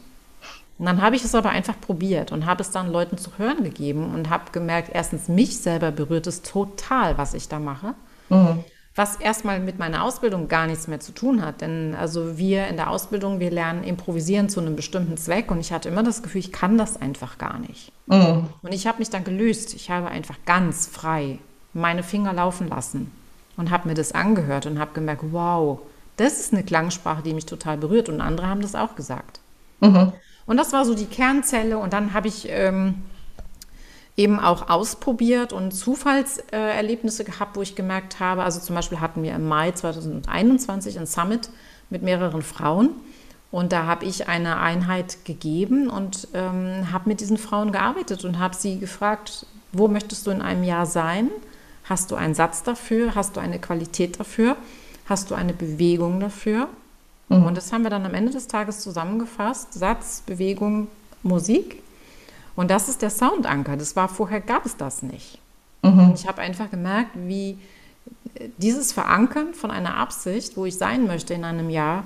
Und 0.80 0.86
dann 0.86 1.02
habe 1.02 1.16
ich 1.16 1.24
es 1.24 1.34
aber 1.34 1.50
einfach 1.50 1.80
probiert 1.80 2.32
und 2.32 2.46
habe 2.46 2.62
es 2.62 2.72
dann 2.72 2.92
Leuten 2.92 3.18
zu 3.18 3.32
hören 3.38 3.64
gegeben 3.64 4.14
und 4.14 4.30
habe 4.30 4.52
gemerkt, 4.52 4.92
erstens, 4.94 5.28
mich 5.28 5.58
selber 5.58 5.92
berührt 5.92 6.28
es 6.28 6.44
total, 6.44 7.18
was 7.18 7.34
ich 7.34 7.48
da 7.48 7.60
mache. 7.60 7.96
Mhm. 8.30 8.64
Was 8.94 9.16
erstmal 9.18 9.60
mit 9.60 9.78
meiner 9.78 10.04
Ausbildung 10.04 10.48
gar 10.48 10.66
nichts 10.66 10.88
mehr 10.88 11.00
zu 11.00 11.12
tun 11.12 11.44
hat. 11.44 11.62
Denn 11.62 11.96
also 11.96 12.38
wir 12.38 12.68
in 12.68 12.78
der 12.78 12.90
Ausbildung, 12.90 13.40
wir 13.40 13.52
lernen 13.52 13.84
improvisieren 13.84 14.50
zu 14.50 14.60
einem 14.60 14.76
bestimmten 14.76 15.18
Zweck 15.18 15.52
und 15.52 15.60
ich 15.60 15.72
hatte 15.72 15.90
immer 15.90 16.04
das 16.04 16.24
Gefühl, 16.24 16.40
ich 16.40 16.52
kann 16.52 16.78
das 16.78 17.00
einfach 17.00 17.38
gar 17.38 17.60
nicht. 17.60 17.92
Mhm. 18.08 18.48
Und 18.62 18.74
ich 18.74 18.88
habe 18.88 19.00
mich 19.00 19.10
dann 19.10 19.24
gelöst. 19.24 19.74
Ich 19.76 19.90
habe 19.90 20.08
einfach 20.08 20.38
ganz 20.46 20.88
frei 20.88 21.40
meine 21.74 22.02
Finger 22.04 22.34
laufen 22.34 22.68
lassen 22.68 23.12
und 23.56 23.70
habe 23.70 23.88
mir 23.88 23.94
das 23.94 24.14
angehört 24.14 24.66
und 24.66 24.80
habe 24.80 24.94
gemerkt, 24.94 25.24
wow, 25.32 25.80
das 26.18 26.40
ist 26.40 26.54
eine 26.54 26.64
Klangsprache, 26.64 27.22
die 27.22 27.34
mich 27.34 27.46
total 27.46 27.78
berührt. 27.78 28.10
Und 28.10 28.22
andere 28.22 28.48
haben 28.48 28.62
das 28.62 28.76
auch 28.76 28.96
gesagt. 28.96 29.40
Mhm. 29.80 30.14
Und 30.48 30.58
das 30.58 30.74
war 30.74 30.86
so 30.86 30.96
die 30.96 31.06
Kernzelle. 31.06 31.78
Und 31.78 31.94
dann 31.94 32.14
habe 32.14 32.28
ich 32.28 32.48
ähm, 32.50 32.96
eben 34.16 34.40
auch 34.40 34.70
ausprobiert 34.70 35.54
und 35.54 35.72
Zufallserlebnisse 35.72 37.24
gehabt, 37.24 37.56
wo 37.56 37.62
ich 37.62 37.76
gemerkt 37.76 38.20
habe, 38.20 38.44
also 38.44 38.60
zum 38.60 38.76
Beispiel 38.76 39.00
hatten 39.00 39.22
wir 39.22 39.36
im 39.36 39.48
Mai 39.48 39.72
2021 39.72 40.98
ein 40.98 41.06
Summit 41.06 41.50
mit 41.92 42.02
mehreren 42.02 42.42
Frauen. 42.42 42.90
Und 43.52 43.72
da 43.72 43.86
habe 43.86 44.06
ich 44.06 44.28
eine 44.28 44.58
Einheit 44.58 45.24
gegeben 45.24 45.90
und 45.90 46.28
ähm, 46.34 46.92
habe 46.92 47.08
mit 47.08 47.22
diesen 47.22 47.38
Frauen 47.38 47.72
gearbeitet 47.72 48.26
und 48.26 48.40
habe 48.40 48.56
sie 48.56 48.80
gefragt, 48.80 49.46
wo 49.72 49.88
möchtest 49.88 50.28
du 50.28 50.32
in 50.32 50.42
einem 50.42 50.64
Jahr 50.64 50.86
sein? 50.86 51.30
Hast 51.86 52.12
du 52.12 52.16
einen 52.16 52.34
Satz 52.34 52.64
dafür? 52.64 53.16
Hast 53.16 53.38
du 53.38 53.40
eine 53.40 53.60
Qualität 53.60 54.20
dafür? 54.20 54.58
Hast 55.06 55.32
du 55.32 55.36
eine 55.36 55.54
Bewegung 55.54 56.20
dafür? 56.20 56.68
Mhm. 57.30 57.46
Und 57.46 57.58
das 57.58 57.72
haben 57.72 57.84
wir 57.84 57.90
dann 57.90 58.06
am 58.06 58.14
Ende 58.14 58.32
des 58.32 58.48
Tages 58.48 58.80
zusammengefasst. 58.80 59.74
Satz, 59.74 60.24
Bewegung, 60.26 60.88
Musik. 61.24 61.82
Und 62.56 62.72
das 62.72 62.90
ist 62.90 63.02
der 63.02 63.10
Soundanker. 63.10 63.78
Das 63.78 63.96
war 63.96 64.10
vorher, 64.10 64.42
gab 64.42 64.66
es 64.66 64.78
das 64.78 65.04
nicht. 65.04 65.40
Mhm. 65.84 66.14
Ich 66.16 66.28
habe 66.28 66.42
einfach 66.42 66.72
gemerkt, 66.72 67.12
wie 67.16 67.58
dieses 68.58 68.92
Verankern 68.92 69.54
von 69.54 69.72
einer 69.72 69.98
Absicht, 69.98 70.58
wo 70.58 70.66
ich 70.66 70.78
sein 70.78 71.08
möchte 71.08 71.34
in 71.34 71.44
einem 71.44 71.70
Jahr, 71.70 72.04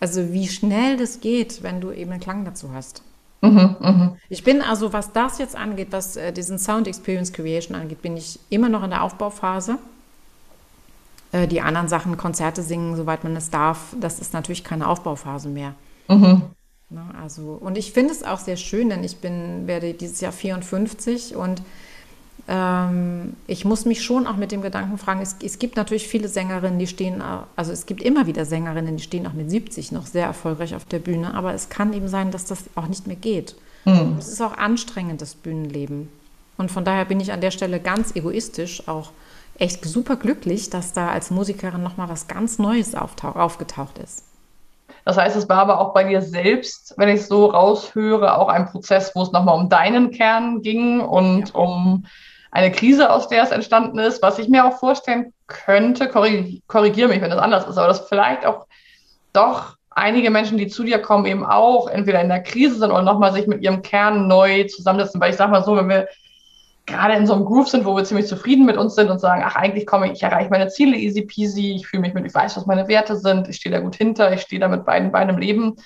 also 0.00 0.32
wie 0.32 0.48
schnell 0.48 0.96
das 0.96 1.20
geht, 1.20 1.62
wenn 1.62 1.80
du 1.80 1.92
eben 1.92 2.10
einen 2.12 2.20
Klang 2.20 2.44
dazu 2.44 2.72
hast. 2.72 3.02
Mhm, 3.40 3.76
mh. 3.78 4.16
Ich 4.30 4.42
bin 4.42 4.62
also, 4.62 4.92
was 4.92 5.12
das 5.12 5.38
jetzt 5.38 5.54
angeht, 5.54 5.88
was 5.90 6.16
äh, 6.16 6.32
diesen 6.32 6.58
Sound 6.58 6.88
Experience 6.88 7.32
Creation 7.32 7.76
angeht, 7.76 8.00
bin 8.00 8.16
ich 8.16 8.38
immer 8.48 8.68
noch 8.68 8.82
in 8.82 8.90
der 8.90 9.02
Aufbauphase. 9.02 9.78
Äh, 11.34 11.48
die 11.48 11.60
anderen 11.60 11.88
Sachen, 11.88 12.16
Konzerte 12.16 12.62
singen, 12.62 12.94
soweit 12.94 13.24
man 13.24 13.34
es 13.34 13.50
darf, 13.50 13.96
das 14.00 14.20
ist 14.20 14.32
natürlich 14.32 14.62
keine 14.62 14.88
Aufbauphase 14.88 15.48
mehr. 15.48 15.74
Mhm. 16.08 16.42
Ne, 16.90 17.02
also, 17.20 17.58
und 17.60 17.76
ich 17.76 17.92
finde 17.92 18.12
es 18.12 18.22
auch 18.22 18.38
sehr 18.38 18.56
schön, 18.56 18.88
denn 18.88 19.02
ich 19.02 19.16
bin, 19.16 19.66
werde 19.66 19.94
dieses 19.94 20.20
Jahr 20.20 20.30
54 20.30 21.34
und 21.34 21.60
ähm, 22.46 23.34
ich 23.48 23.64
muss 23.64 23.84
mich 23.84 24.04
schon 24.04 24.28
auch 24.28 24.36
mit 24.36 24.52
dem 24.52 24.62
Gedanken 24.62 24.96
fragen, 24.96 25.22
es, 25.22 25.34
es, 25.42 25.58
gibt 25.58 25.76
natürlich 25.76 26.06
viele 26.06 26.28
Sängerinnen, 26.28 26.78
die 26.78 26.86
stehen, 26.86 27.20
also 27.56 27.72
es 27.72 27.86
gibt 27.86 28.02
immer 28.02 28.28
wieder 28.28 28.44
Sängerinnen, 28.44 28.96
die 28.96 29.02
stehen 29.02 29.26
auch 29.26 29.32
mit 29.32 29.50
70 29.50 29.90
noch 29.90 30.06
sehr 30.06 30.26
erfolgreich 30.26 30.76
auf 30.76 30.84
der 30.84 31.00
Bühne, 31.00 31.34
aber 31.34 31.52
es 31.52 31.68
kann 31.68 31.92
eben 31.94 32.06
sein, 32.06 32.30
dass 32.30 32.44
das 32.44 32.64
auch 32.76 32.86
nicht 32.86 33.08
mehr 33.08 33.16
geht. 33.16 33.56
Mhm. 33.86 34.16
Es 34.20 34.28
ist 34.28 34.40
auch 34.40 34.56
anstrengend, 34.56 35.20
das 35.20 35.34
Bühnenleben. 35.34 36.10
Und 36.58 36.70
von 36.70 36.84
daher 36.84 37.06
bin 37.06 37.18
ich 37.18 37.32
an 37.32 37.40
der 37.40 37.50
Stelle 37.50 37.80
ganz 37.80 38.14
egoistisch 38.14 38.86
auch 38.86 39.10
echt 39.58 39.84
super 39.84 40.16
glücklich, 40.16 40.70
dass 40.70 40.92
da 40.92 41.08
als 41.08 41.30
Musikerin 41.30 41.82
nochmal 41.82 42.08
was 42.08 42.26
ganz 42.26 42.58
Neues 42.58 42.94
aufgetaucht 42.94 43.98
ist. 43.98 44.24
Das 45.04 45.18
heißt, 45.18 45.36
es 45.36 45.48
war 45.48 45.58
aber 45.58 45.80
auch 45.80 45.92
bei 45.92 46.04
dir 46.04 46.22
selbst, 46.22 46.94
wenn 46.96 47.10
ich 47.10 47.20
es 47.20 47.28
so 47.28 47.46
raushöre, 47.46 48.38
auch 48.38 48.48
ein 48.48 48.66
Prozess, 48.66 49.12
wo 49.14 49.22
es 49.22 49.32
nochmal 49.32 49.58
um 49.58 49.68
deinen 49.68 50.10
Kern 50.10 50.62
ging 50.62 51.00
und 51.00 51.50
ja. 51.50 51.54
um 51.54 52.06
eine 52.50 52.72
Krise, 52.72 53.10
aus 53.10 53.28
der 53.28 53.42
es 53.42 53.50
entstanden 53.50 53.98
ist, 53.98 54.22
was 54.22 54.38
ich 54.38 54.48
mir 54.48 54.64
auch 54.64 54.78
vorstellen 54.78 55.32
könnte, 55.46 56.08
korrigiere 56.08 57.08
mich, 57.08 57.20
wenn 57.20 57.30
das 57.30 57.40
anders 57.40 57.66
ist, 57.66 57.76
aber 57.76 57.88
dass 57.88 58.08
vielleicht 58.08 58.46
auch 58.46 58.66
doch 59.32 59.76
einige 59.90 60.30
Menschen, 60.30 60.58
die 60.58 60.68
zu 60.68 60.84
dir 60.84 61.00
kommen, 61.00 61.26
eben 61.26 61.44
auch 61.44 61.88
entweder 61.88 62.20
in 62.20 62.28
der 62.28 62.42
Krise 62.42 62.78
sind 62.78 62.90
oder 62.90 63.02
nochmal 63.02 63.32
sich 63.32 63.46
mit 63.46 63.62
ihrem 63.62 63.82
Kern 63.82 64.26
neu 64.26 64.64
zusammensetzen. 64.64 65.20
Weil 65.20 65.30
ich 65.30 65.36
sage 65.36 65.50
mal 65.50 65.64
so, 65.64 65.76
wenn 65.76 65.88
wir 65.88 66.08
gerade 66.86 67.14
in 67.14 67.26
so 67.26 67.34
einem 67.34 67.44
Groove 67.44 67.68
sind, 67.68 67.84
wo 67.84 67.96
wir 67.96 68.04
ziemlich 68.04 68.26
zufrieden 68.26 68.66
mit 68.66 68.76
uns 68.76 68.94
sind 68.94 69.10
und 69.10 69.18
sagen, 69.18 69.42
ach, 69.44 69.56
eigentlich 69.56 69.86
komme 69.86 70.06
ich, 70.06 70.12
ich 70.12 70.22
erreiche 70.22 70.50
meine 70.50 70.68
Ziele 70.68 70.96
easy 70.96 71.22
peasy, 71.22 71.76
ich 71.76 71.86
fühle 71.86 72.02
mich 72.02 72.14
mit, 72.14 72.26
ich 72.26 72.34
weiß, 72.34 72.56
was 72.56 72.66
meine 72.66 72.88
Werte 72.88 73.16
sind, 73.16 73.48
ich 73.48 73.56
stehe 73.56 73.74
da 73.74 73.80
gut 73.80 73.96
hinter, 73.96 74.32
ich 74.32 74.42
stehe 74.42 74.60
da 74.60 74.68
mit 74.68 74.84
beiden 74.84 75.10
Beinen 75.10 75.36
im 75.36 75.40
Leben, 75.40 75.76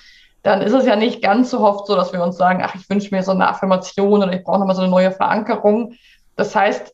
dann 0.43 0.61
ist 0.61 0.73
es 0.73 0.85
ja 0.85 0.95
nicht 0.95 1.21
ganz 1.21 1.51
so 1.51 1.61
oft 1.61 1.87
so, 1.87 1.95
dass 1.95 2.13
wir 2.13 2.23
uns 2.23 2.37
sagen, 2.37 2.61
ach, 2.63 2.75
ich 2.75 2.89
wünsche 2.89 3.13
mir 3.13 3.23
so 3.23 3.31
eine 3.31 3.47
Affirmation 3.47 4.23
oder 4.23 4.33
ich 4.33 4.43
brauche 4.43 4.59
nochmal 4.59 4.75
so 4.75 4.81
eine 4.81 4.91
neue 4.91 5.11
Verankerung. 5.11 5.95
Das 6.35 6.55
heißt, 6.55 6.93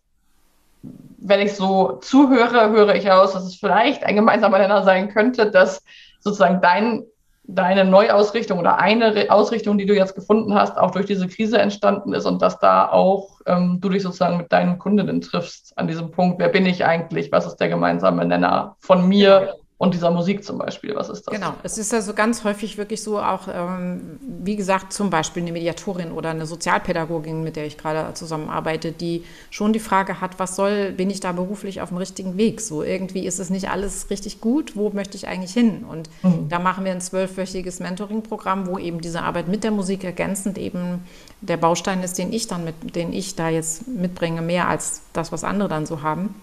wenn 1.18 1.39
ich 1.39 1.54
so 1.54 1.94
zuhöre, 2.02 2.70
höre 2.70 2.96
ich 2.96 3.12
aus, 3.12 3.34
dass 3.34 3.46
es 3.46 3.56
vielleicht 3.56 4.04
ein 4.04 4.15
gemeinsamer 4.15 4.60
Nenner 4.60 4.84
sein 4.84 5.10
könnte, 5.10 5.52
dass 5.52 5.84
sozusagen 6.20 6.62
dein, 6.62 7.04
deine 7.47 7.86
Neuausrichtung 7.86 8.60
oder 8.60 8.79
eine 8.79 9.27
Ausrichtung, 9.29 9.77
die 9.77 9.86
du 9.86 9.95
jetzt 9.95 10.15
gefunden 10.15 10.55
hast, 10.55 10.77
auch 10.77 10.91
durch 10.91 11.05
diese 11.05 11.27
Krise 11.27 11.58
entstanden 11.58 12.13
ist 12.13 12.25
und 12.25 12.41
dass 12.41 12.60
da 12.60 12.89
auch 12.89 13.41
ähm, 13.45 13.79
du 13.81 13.89
dich 13.89 14.03
sozusagen 14.03 14.38
mit 14.38 14.51
deinen 14.51 14.79
Kundinnen 14.79 15.21
triffst 15.21 15.77
an 15.77 15.88
diesem 15.88 16.12
Punkt. 16.12 16.39
Wer 16.39 16.49
bin 16.49 16.65
ich 16.65 16.86
eigentlich? 16.86 17.31
Was 17.31 17.45
ist 17.45 17.58
der 17.58 17.69
gemeinsame 17.69 18.25
Nenner 18.25 18.75
von 18.79 19.08
mir 19.08 19.55
und 19.77 19.93
dieser 19.93 20.09
Musik 20.09 20.45
zum 20.45 20.57
Beispiel, 20.57 20.95
was 20.95 21.09
ist 21.09 21.27
das? 21.27 21.33
Genau, 21.33 21.53
es 21.63 21.77
ist 21.77 21.93
also 21.93 22.13
ganz 22.13 22.45
häufig 22.45 22.77
wirklich 22.77 23.03
so 23.03 23.19
auch, 23.19 23.49
ähm, 23.53 24.17
wie 24.21 24.55
gesagt, 24.55 24.93
zum 24.93 25.09
Beispiel 25.09 25.43
eine 25.43 25.51
Mediatorin 25.51 26.13
oder 26.13 26.29
eine 26.29 26.45
Sozialpädagogin, 26.45 27.43
mit 27.43 27.57
der 27.57 27.65
ich 27.65 27.77
gerade 27.77 28.13
zusammenarbeite, 28.13 28.93
die 28.93 29.25
schon 29.49 29.73
die 29.73 29.81
Frage 29.81 30.21
hat, 30.21 30.39
was 30.39 30.55
soll, 30.55 30.93
bin 30.93 31.09
ich 31.09 31.19
da 31.19 31.33
beruflich 31.33 31.81
auf 31.81 31.89
dem 31.89 31.97
richtigen 31.97 32.38
Weg? 32.38 32.61
So 32.61 32.83
irgendwie 32.83 33.25
ist 33.25 33.38
es 33.39 33.49
nicht 33.49 33.69
alles 33.69 34.09
richtig 34.09 34.39
gut, 34.39 34.77
wo 34.77 34.91
möchte 34.91 35.17
ich 35.17 35.27
eigentlich 35.27 35.51
hin? 35.51 35.83
Und 35.83 36.09
mhm. 36.23 36.47
da 36.47 36.59
machen 36.59 36.85
wir 36.85 36.93
ein 36.93 37.01
zwölfwöchiges 37.01 37.81
Mentoring-Programm, 37.81 38.67
wo 38.67 38.77
eben 38.77 39.01
diese 39.01 39.23
Arbeit 39.23 39.49
mit 39.49 39.65
der 39.65 39.71
Musik 39.71 40.05
ergänzend 40.05 40.57
eben 40.57 41.03
der 41.41 41.57
Baustein 41.57 42.01
ist, 42.01 42.17
den 42.17 42.31
ich 42.31 42.47
dann 42.47 42.63
mit, 42.63 42.95
den 42.95 43.11
ich 43.11 43.35
da 43.35 43.49
jetzt 43.49 43.89
mitbringe, 43.89 44.41
mehr 44.41 44.69
als 44.69 45.01
das, 45.11 45.33
was 45.33 45.43
andere 45.43 45.67
dann 45.67 45.85
so 45.85 46.01
haben. 46.01 46.33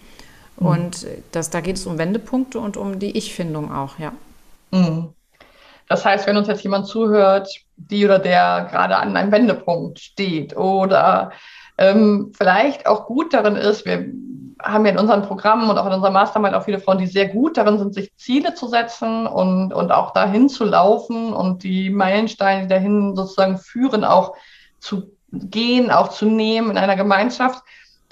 Mhm. 0.58 0.66
Und 0.66 1.06
das, 1.32 1.50
da 1.50 1.60
geht 1.60 1.76
es 1.76 1.86
um 1.86 1.98
Wendepunkte 1.98 2.58
und 2.58 2.76
um 2.76 2.98
die 2.98 3.16
Ich-Findung 3.16 3.72
auch, 3.72 3.98
ja. 3.98 4.12
Mhm. 4.70 5.10
Das 5.88 6.04
heißt, 6.04 6.26
wenn 6.26 6.36
uns 6.36 6.48
jetzt 6.48 6.62
jemand 6.62 6.86
zuhört, 6.86 7.48
die 7.76 8.04
oder 8.04 8.18
der 8.18 8.68
gerade 8.70 8.96
an 8.96 9.16
einem 9.16 9.32
Wendepunkt 9.32 9.98
steht 9.98 10.56
oder 10.56 11.32
ähm, 11.76 12.32
vielleicht 12.36 12.86
auch 12.86 13.06
gut 13.06 13.34
darin 13.34 13.56
ist, 13.56 13.84
wir 13.84 14.06
haben 14.62 14.86
ja 14.86 14.92
in 14.92 14.98
unseren 14.98 15.22
Programmen 15.22 15.68
und 15.68 15.78
auch 15.78 15.86
in 15.86 15.92
unserer 15.92 16.10
Mastermind 16.10 16.54
auch 16.54 16.64
viele 16.64 16.78
Frauen, 16.78 16.98
die 16.98 17.06
sehr 17.06 17.28
gut 17.28 17.56
darin 17.56 17.78
sind, 17.78 17.94
sich 17.94 18.14
Ziele 18.16 18.54
zu 18.54 18.68
setzen 18.68 19.26
und, 19.26 19.72
und 19.72 19.90
auch 19.90 20.12
dahin 20.12 20.48
zu 20.48 20.64
laufen 20.64 21.32
und 21.32 21.62
die 21.62 21.90
Meilensteine, 21.90 22.62
die 22.62 22.68
dahin 22.68 23.16
sozusagen 23.16 23.58
führen, 23.58 24.04
auch 24.04 24.34
zu 24.78 25.10
gehen, 25.32 25.90
auch 25.90 26.08
zu 26.08 26.26
nehmen 26.26 26.70
in 26.70 26.78
einer 26.78 26.96
Gemeinschaft. 26.96 27.62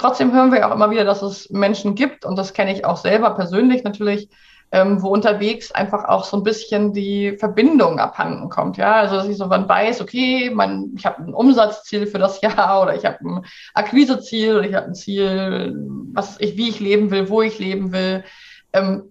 Trotzdem 0.00 0.32
hören 0.32 0.50
wir 0.50 0.66
auch 0.66 0.74
immer 0.74 0.90
wieder, 0.90 1.04
dass 1.04 1.20
es 1.20 1.50
Menschen 1.50 1.94
gibt, 1.94 2.24
und 2.24 2.36
das 2.36 2.54
kenne 2.54 2.72
ich 2.72 2.86
auch 2.86 2.96
selber 2.96 3.34
persönlich 3.34 3.84
natürlich, 3.84 4.30
ähm, 4.72 5.02
wo 5.02 5.08
unterwegs 5.08 5.72
einfach 5.72 6.04
auch 6.04 6.24
so 6.24 6.38
ein 6.38 6.42
bisschen 6.42 6.94
die 6.94 7.36
Verbindung 7.36 7.98
abhanden 7.98 8.48
kommt. 8.48 8.78
Ja, 8.78 8.94
also 8.94 9.16
dass 9.16 9.28
ich 9.28 9.36
so 9.36 9.46
man 9.46 9.68
weiß, 9.68 10.00
okay, 10.00 10.48
man, 10.54 10.92
ich 10.96 11.04
habe 11.04 11.22
ein 11.22 11.34
Umsatzziel 11.34 12.06
für 12.06 12.16
das 12.16 12.40
Jahr 12.42 12.80
oder 12.80 12.94
ich 12.94 13.04
habe 13.04 13.18
ein 13.20 13.44
Akquiseziel 13.74 14.56
oder 14.56 14.66
ich 14.66 14.74
habe 14.74 14.86
ein 14.86 14.94
Ziel, 14.94 15.76
was 16.14 16.40
ich, 16.40 16.56
wie 16.56 16.70
ich 16.70 16.80
leben 16.80 17.10
will, 17.10 17.28
wo 17.28 17.42
ich 17.42 17.58
leben 17.58 17.92
will. 17.92 18.24
Ähm, 18.72 19.02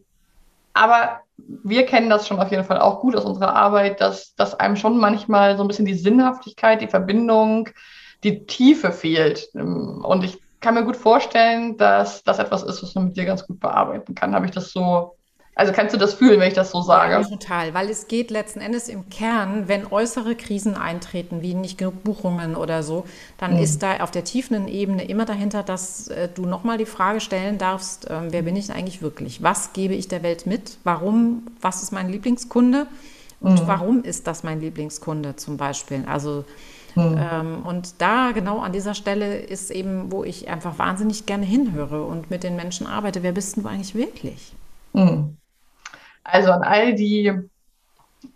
aber 0.73 1.19
wir 1.38 1.86
kennen 1.86 2.10
das 2.10 2.28
schon 2.28 2.39
auf 2.39 2.49
jeden 2.49 2.63
Fall 2.63 2.80
auch 2.80 2.99
gut 3.02 3.15
aus 3.15 3.25
unserer 3.25 3.56
Arbeit, 3.56 4.02
dass, 4.02 4.34
dass 4.34 4.60
einem 4.60 4.75
schon 4.75 4.97
manchmal 4.97 5.56
so 5.56 5.63
ein 5.63 5.67
bisschen 5.67 5.86
die 5.86 5.93
Sinnhaftigkeit, 5.93 6.82
die 6.82 6.88
Verbindung, 6.88 7.69
die 8.23 8.47
Tiefe 8.47 8.91
fehlt. 8.91 9.49
Und 9.54 10.23
ich 10.23 10.39
kann 10.59 10.73
mir 10.73 10.83
gut 10.83 10.97
vorstellen, 10.97 11.77
dass 11.77 12.23
das 12.23 12.39
etwas 12.39 12.63
ist, 12.63 12.83
was 12.83 12.95
man 12.95 13.05
mit 13.05 13.17
dir 13.17 13.25
ganz 13.25 13.45
gut 13.45 13.59
bearbeiten 13.59 14.15
kann. 14.15 14.35
Habe 14.35 14.45
ich 14.45 14.51
das 14.51 14.71
so 14.71 15.15
also 15.59 15.73
kannst 15.73 15.93
du 15.93 15.97
das 15.97 16.13
fühlen, 16.13 16.39
wenn 16.39 16.47
ich 16.47 16.53
das 16.53 16.71
so 16.71 16.81
sage? 16.81 17.11
Ja, 17.11 17.21
total, 17.21 17.73
weil 17.73 17.89
es 17.89 18.07
geht 18.07 18.31
letzten 18.31 18.61
Endes 18.61 18.87
im 18.87 19.09
Kern, 19.09 19.67
wenn 19.67 19.85
äußere 19.91 20.35
Krisen 20.35 20.75
eintreten, 20.75 21.41
wie 21.41 21.53
nicht 21.53 21.77
genug 21.77 22.01
Buchungen 22.01 22.55
oder 22.55 22.81
so, 22.81 23.03
dann 23.37 23.55
mhm. 23.55 23.63
ist 23.63 23.83
da 23.83 23.97
auf 23.97 24.09
der 24.09 24.23
tiefen 24.23 24.69
Ebene 24.69 25.03
immer 25.03 25.25
dahinter, 25.25 25.61
dass 25.61 26.07
äh, 26.07 26.29
du 26.33 26.45
nochmal 26.45 26.77
die 26.77 26.85
Frage 26.85 27.19
stellen 27.19 27.57
darfst, 27.57 28.09
äh, 28.09 28.21
wer 28.29 28.43
bin 28.43 28.55
ich 28.55 28.71
eigentlich 28.71 29.01
wirklich? 29.01 29.43
Was 29.43 29.73
gebe 29.73 29.95
ich 29.95 30.07
der 30.07 30.23
Welt 30.23 30.45
mit? 30.45 30.77
Warum? 30.85 31.43
Was 31.59 31.83
ist 31.83 31.91
mein 31.91 32.07
Lieblingskunde? 32.07 32.87
Und 33.41 33.61
mhm. 33.61 33.67
warum 33.67 34.03
ist 34.03 34.27
das 34.27 34.43
mein 34.43 34.61
Lieblingskunde 34.61 35.35
zum 35.35 35.57
Beispiel? 35.57 36.05
Also 36.07 36.45
Mhm. 36.95 37.17
Ähm, 37.17 37.65
und 37.65 38.02
da 38.02 38.32
genau 38.32 38.60
an 38.60 38.71
dieser 38.71 38.93
Stelle 38.93 39.38
ist 39.38 39.71
eben, 39.71 40.12
wo 40.12 40.23
ich 40.23 40.47
einfach 40.49 40.78
wahnsinnig 40.80 41.25
gerne 41.25 41.45
hinhöre 41.45 42.04
und 42.06 42.30
mit 42.30 42.43
den 42.43 42.56
Menschen 42.56 42.88
arbeite. 42.88 43.23
Wer 43.23 43.32
bist 43.32 43.58
du 43.58 43.67
eigentlich 43.67 43.95
wirklich? 43.95 44.54
Mhm. 44.93 45.38
Also 46.23 46.52
an 46.52 46.63
all 46.63 46.95
die 46.95 47.34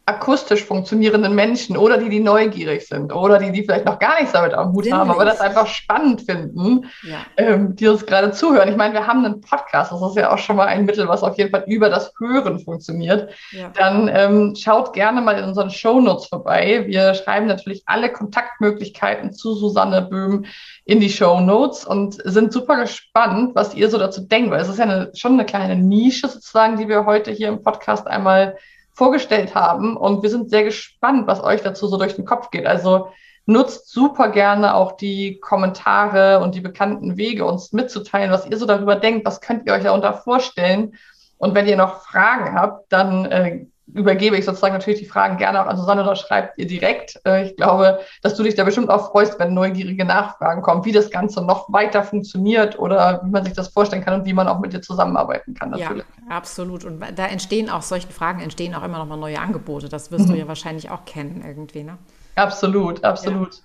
akustisch 0.05 0.63
funktionierenden 0.65 1.33
Menschen 1.33 1.77
oder 1.77 1.97
die, 1.97 2.09
die 2.09 2.19
neugierig 2.19 2.87
sind 2.87 3.13
oder 3.13 3.39
die, 3.39 3.51
die 3.51 3.63
vielleicht 3.63 3.85
noch 3.85 3.99
gar 3.99 4.15
nichts 4.15 4.33
damit 4.33 4.53
am 4.53 4.73
Hut 4.73 4.91
haben, 4.91 5.09
aber 5.09 5.23
das 5.23 5.39
einfach 5.39 5.65
spannend 5.67 6.23
finden, 6.23 6.85
ja. 7.03 7.19
ähm, 7.37 7.75
die 7.75 7.87
uns 7.87 8.05
gerade 8.05 8.31
zuhören. 8.31 8.67
Ich 8.69 8.75
meine, 8.75 8.93
wir 8.93 9.07
haben 9.07 9.23
einen 9.23 9.39
Podcast, 9.39 9.93
das 9.93 10.01
ist 10.01 10.17
ja 10.17 10.31
auch 10.31 10.37
schon 10.37 10.57
mal 10.57 10.67
ein 10.67 10.83
Mittel, 10.85 11.07
was 11.07 11.23
auf 11.23 11.37
jeden 11.37 11.51
Fall 11.51 11.63
über 11.67 11.89
das 11.89 12.13
Hören 12.19 12.59
funktioniert. 12.59 13.31
Ja. 13.51 13.69
Dann 13.69 14.09
ähm, 14.13 14.55
schaut 14.55 14.91
gerne 14.91 15.21
mal 15.21 15.37
in 15.37 15.45
unseren 15.45 15.69
Shownotes 15.69 16.27
vorbei. 16.27 16.83
Wir 16.85 17.13
schreiben 17.13 17.47
natürlich 17.47 17.83
alle 17.85 18.11
Kontaktmöglichkeiten 18.11 19.31
zu 19.31 19.55
Susanne 19.55 20.01
Böhm 20.01 20.45
in 20.83 20.99
die 20.99 21.09
Shownotes 21.09 21.85
und 21.85 22.19
sind 22.25 22.51
super 22.51 22.75
gespannt, 22.77 23.55
was 23.55 23.73
ihr 23.73 23.89
so 23.89 23.97
dazu 23.97 24.21
denkt, 24.21 24.51
weil 24.51 24.61
es 24.61 24.67
ist 24.67 24.79
ja 24.79 24.83
eine, 24.83 25.11
schon 25.15 25.33
eine 25.33 25.45
kleine 25.45 25.77
Nische 25.77 26.27
sozusagen, 26.27 26.77
die 26.77 26.89
wir 26.89 27.05
heute 27.05 27.31
hier 27.31 27.47
im 27.47 27.63
Podcast 27.63 28.05
einmal 28.07 28.57
vorgestellt 28.93 29.55
haben. 29.55 29.97
Und 29.97 30.23
wir 30.23 30.29
sind 30.29 30.49
sehr 30.49 30.63
gespannt, 30.63 31.27
was 31.27 31.43
euch 31.43 31.61
dazu 31.61 31.87
so 31.87 31.97
durch 31.97 32.15
den 32.15 32.25
Kopf 32.25 32.51
geht. 32.51 32.65
Also 32.65 33.09
nutzt 33.45 33.89
super 33.89 34.29
gerne 34.29 34.75
auch 34.75 34.93
die 34.93 35.39
Kommentare 35.39 36.39
und 36.39 36.55
die 36.55 36.61
bekannten 36.61 37.17
Wege, 37.17 37.45
uns 37.45 37.73
mitzuteilen, 37.73 38.31
was 38.31 38.45
ihr 38.45 38.57
so 38.57 38.65
darüber 38.65 38.95
denkt, 38.95 39.25
was 39.25 39.41
könnt 39.41 39.67
ihr 39.67 39.73
euch 39.73 39.83
darunter 39.83 40.13
vorstellen. 40.13 40.95
Und 41.37 41.55
wenn 41.55 41.67
ihr 41.67 41.75
noch 41.75 42.03
Fragen 42.03 42.53
habt, 42.53 42.91
dann 42.91 43.25
äh, 43.25 43.65
übergebe 43.87 44.37
ich 44.37 44.45
sozusagen 44.45 44.73
natürlich 44.73 44.99
die 44.99 45.05
Fragen 45.05 45.37
gerne 45.37 45.61
auch 45.61 45.67
an 45.67 45.77
Susanne 45.77 46.03
oder 46.03 46.15
schreibt 46.15 46.57
ihr 46.57 46.67
direkt. 46.67 47.19
Äh, 47.25 47.47
ich 47.47 47.55
glaube, 47.57 47.99
dass 48.21 48.35
du 48.35 48.43
dich 48.43 48.55
da 48.55 48.63
bestimmt 48.63 48.89
auch 48.89 49.11
freust, 49.11 49.37
wenn 49.39 49.53
neugierige 49.53 50.05
Nachfragen 50.05 50.61
kommen, 50.61 50.85
wie 50.85 50.91
das 50.91 51.09
Ganze 51.11 51.43
noch 51.43 51.71
weiter 51.71 52.03
funktioniert 52.03 52.79
oder 52.79 53.21
wie 53.23 53.29
man 53.29 53.43
sich 53.43 53.53
das 53.53 53.67
vorstellen 53.67 54.03
kann 54.03 54.21
und 54.21 54.25
wie 54.25 54.33
man 54.33 54.47
auch 54.47 54.59
mit 54.59 54.73
dir 54.73 54.81
zusammenarbeiten 54.81 55.53
kann. 55.53 55.71
Natürlich. 55.71 56.05
Ja, 56.29 56.35
absolut. 56.35 56.85
Und 56.85 57.03
da 57.15 57.25
entstehen 57.25 57.69
auch 57.69 57.81
solchen 57.81 58.11
Fragen, 58.11 58.41
entstehen 58.41 58.73
auch 58.73 58.83
immer 58.83 58.99
noch 58.99 59.07
mal 59.07 59.17
neue 59.17 59.39
Angebote. 59.39 59.89
Das 59.89 60.11
wirst 60.11 60.27
mhm. 60.27 60.33
du 60.33 60.39
ja 60.39 60.47
wahrscheinlich 60.47 60.89
auch 60.89 61.05
kennen 61.05 61.43
irgendwie, 61.45 61.83
ne? 61.83 61.97
Absolut, 62.35 63.03
absolut. 63.03 63.53
Ja. 63.53 63.59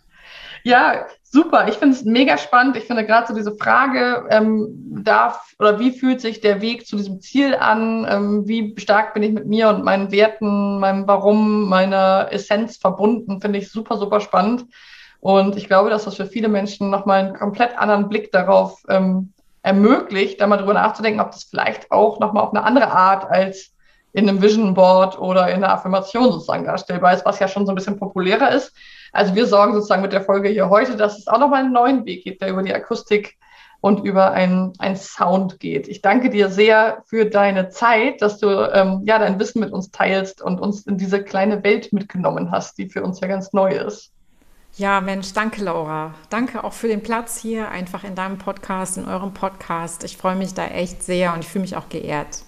Ja, 0.68 1.06
super. 1.22 1.66
Ich 1.68 1.76
finde 1.76 1.96
es 1.96 2.04
mega 2.04 2.36
spannend. 2.36 2.76
Ich 2.76 2.84
finde 2.84 3.06
gerade 3.06 3.26
so 3.26 3.34
diese 3.34 3.56
Frage, 3.56 4.26
ähm, 4.28 4.68
darf 5.02 5.54
oder 5.58 5.78
wie 5.78 5.92
fühlt 5.92 6.20
sich 6.20 6.42
der 6.42 6.60
Weg 6.60 6.86
zu 6.86 6.96
diesem 6.98 7.22
Ziel 7.22 7.54
an? 7.54 8.06
Ähm, 8.06 8.46
wie 8.46 8.74
stark 8.78 9.14
bin 9.14 9.22
ich 9.22 9.32
mit 9.32 9.46
mir 9.46 9.70
und 9.70 9.82
meinen 9.82 10.12
Werten, 10.12 10.78
meinem 10.78 11.08
Warum, 11.08 11.70
meiner 11.70 12.28
Essenz 12.32 12.76
verbunden? 12.76 13.40
Finde 13.40 13.60
ich 13.60 13.70
super, 13.72 13.96
super 13.96 14.20
spannend. 14.20 14.66
Und 15.20 15.56
ich 15.56 15.68
glaube, 15.68 15.88
dass 15.88 16.04
das 16.04 16.16
für 16.16 16.26
viele 16.26 16.48
Menschen 16.48 16.90
nochmal 16.90 17.20
einen 17.20 17.34
komplett 17.34 17.78
anderen 17.78 18.10
Blick 18.10 18.30
darauf 18.30 18.82
ähm, 18.90 19.32
ermöglicht, 19.62 20.38
da 20.38 20.46
mal 20.46 20.58
drüber 20.58 20.74
nachzudenken, 20.74 21.20
ob 21.20 21.30
das 21.30 21.44
vielleicht 21.44 21.90
auch 21.90 22.20
nochmal 22.20 22.44
auf 22.44 22.50
eine 22.50 22.62
andere 22.62 22.90
Art 22.90 23.24
als 23.30 23.72
in 24.12 24.28
einem 24.28 24.42
Vision 24.42 24.74
Board 24.74 25.18
oder 25.18 25.48
in 25.48 25.64
einer 25.64 25.72
Affirmation 25.72 26.30
sozusagen 26.30 26.64
darstellbar 26.64 27.14
ist, 27.14 27.24
was 27.24 27.38
ja 27.38 27.48
schon 27.48 27.64
so 27.64 27.72
ein 27.72 27.74
bisschen 27.74 27.98
populärer 27.98 28.50
ist. 28.52 28.74
Also 29.12 29.34
wir 29.34 29.46
sorgen 29.46 29.74
sozusagen 29.74 30.02
mit 30.02 30.12
der 30.12 30.22
Folge 30.22 30.48
hier 30.48 30.68
heute, 30.68 30.96
dass 30.96 31.18
es 31.18 31.28
auch 31.28 31.38
nochmal 31.38 31.64
einen 31.64 31.72
neuen 31.72 32.04
Weg 32.04 32.24
gibt, 32.24 32.42
der 32.42 32.50
über 32.50 32.62
die 32.62 32.74
Akustik 32.74 33.36
und 33.80 34.04
über 34.04 34.32
ein, 34.32 34.72
ein 34.78 34.96
Sound 34.96 35.60
geht. 35.60 35.88
Ich 35.88 36.02
danke 36.02 36.30
dir 36.30 36.50
sehr 36.50 37.02
für 37.06 37.26
deine 37.26 37.68
Zeit, 37.68 38.20
dass 38.22 38.38
du 38.38 38.48
ähm, 38.48 39.02
ja 39.04 39.18
dein 39.18 39.38
Wissen 39.38 39.60
mit 39.60 39.72
uns 39.72 39.90
teilst 39.90 40.42
und 40.42 40.60
uns 40.60 40.86
in 40.86 40.98
diese 40.98 41.22
kleine 41.22 41.62
Welt 41.62 41.92
mitgenommen 41.92 42.50
hast, 42.50 42.78
die 42.78 42.88
für 42.88 43.02
uns 43.02 43.20
ja 43.20 43.28
ganz 43.28 43.52
neu 43.52 43.72
ist. 43.72 44.12
Ja, 44.76 45.00
Mensch, 45.00 45.32
danke, 45.32 45.64
Laura. 45.64 46.14
Danke 46.30 46.62
auch 46.62 46.72
für 46.72 46.88
den 46.88 47.02
Platz 47.02 47.40
hier, 47.40 47.68
einfach 47.68 48.04
in 48.04 48.14
deinem 48.14 48.38
Podcast, 48.38 48.96
in 48.96 49.08
eurem 49.08 49.32
Podcast. 49.32 50.04
Ich 50.04 50.16
freue 50.16 50.36
mich 50.36 50.54
da 50.54 50.66
echt 50.66 51.02
sehr 51.02 51.34
und 51.34 51.40
ich 51.40 51.48
fühle 51.48 51.62
mich 51.62 51.76
auch 51.76 51.88
geehrt. 51.88 52.42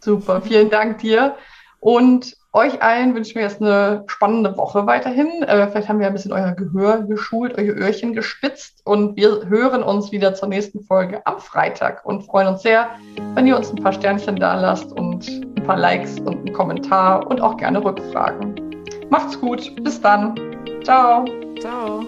Super, 0.00 0.40
vielen 0.40 0.70
Dank 0.70 0.98
dir. 0.98 1.36
Und 1.80 2.37
euch 2.52 2.82
allen 2.82 3.14
wünschen 3.14 3.36
wir 3.36 3.42
jetzt 3.42 3.60
eine 3.60 4.04
spannende 4.06 4.56
Woche 4.56 4.86
weiterhin. 4.86 5.42
Äh, 5.42 5.68
vielleicht 5.68 5.88
haben 5.88 6.00
wir 6.00 6.06
ein 6.06 6.12
bisschen 6.12 6.32
euer 6.32 6.52
Gehör 6.52 7.02
geschult, 7.02 7.58
eure 7.58 7.72
Öhrchen 7.72 8.14
gespitzt 8.14 8.80
und 8.84 9.16
wir 9.16 9.48
hören 9.48 9.82
uns 9.82 10.12
wieder 10.12 10.34
zur 10.34 10.48
nächsten 10.48 10.80
Folge 10.80 11.20
am 11.26 11.38
Freitag 11.38 12.04
und 12.06 12.22
freuen 12.22 12.48
uns 12.48 12.62
sehr, 12.62 12.88
wenn 13.34 13.46
ihr 13.46 13.56
uns 13.56 13.70
ein 13.70 13.82
paar 13.82 13.92
Sternchen 13.92 14.36
da 14.36 14.58
lasst 14.58 14.92
und 14.92 15.28
ein 15.28 15.62
paar 15.64 15.76
Likes 15.76 16.18
und 16.20 16.36
einen 16.38 16.52
Kommentar 16.52 17.26
und 17.26 17.40
auch 17.40 17.56
gerne 17.56 17.84
Rückfragen. 17.84 18.54
Macht's 19.10 19.38
gut, 19.40 19.72
bis 19.84 20.00
dann. 20.00 20.34
Ciao. 20.84 21.24
Ciao. 21.60 22.04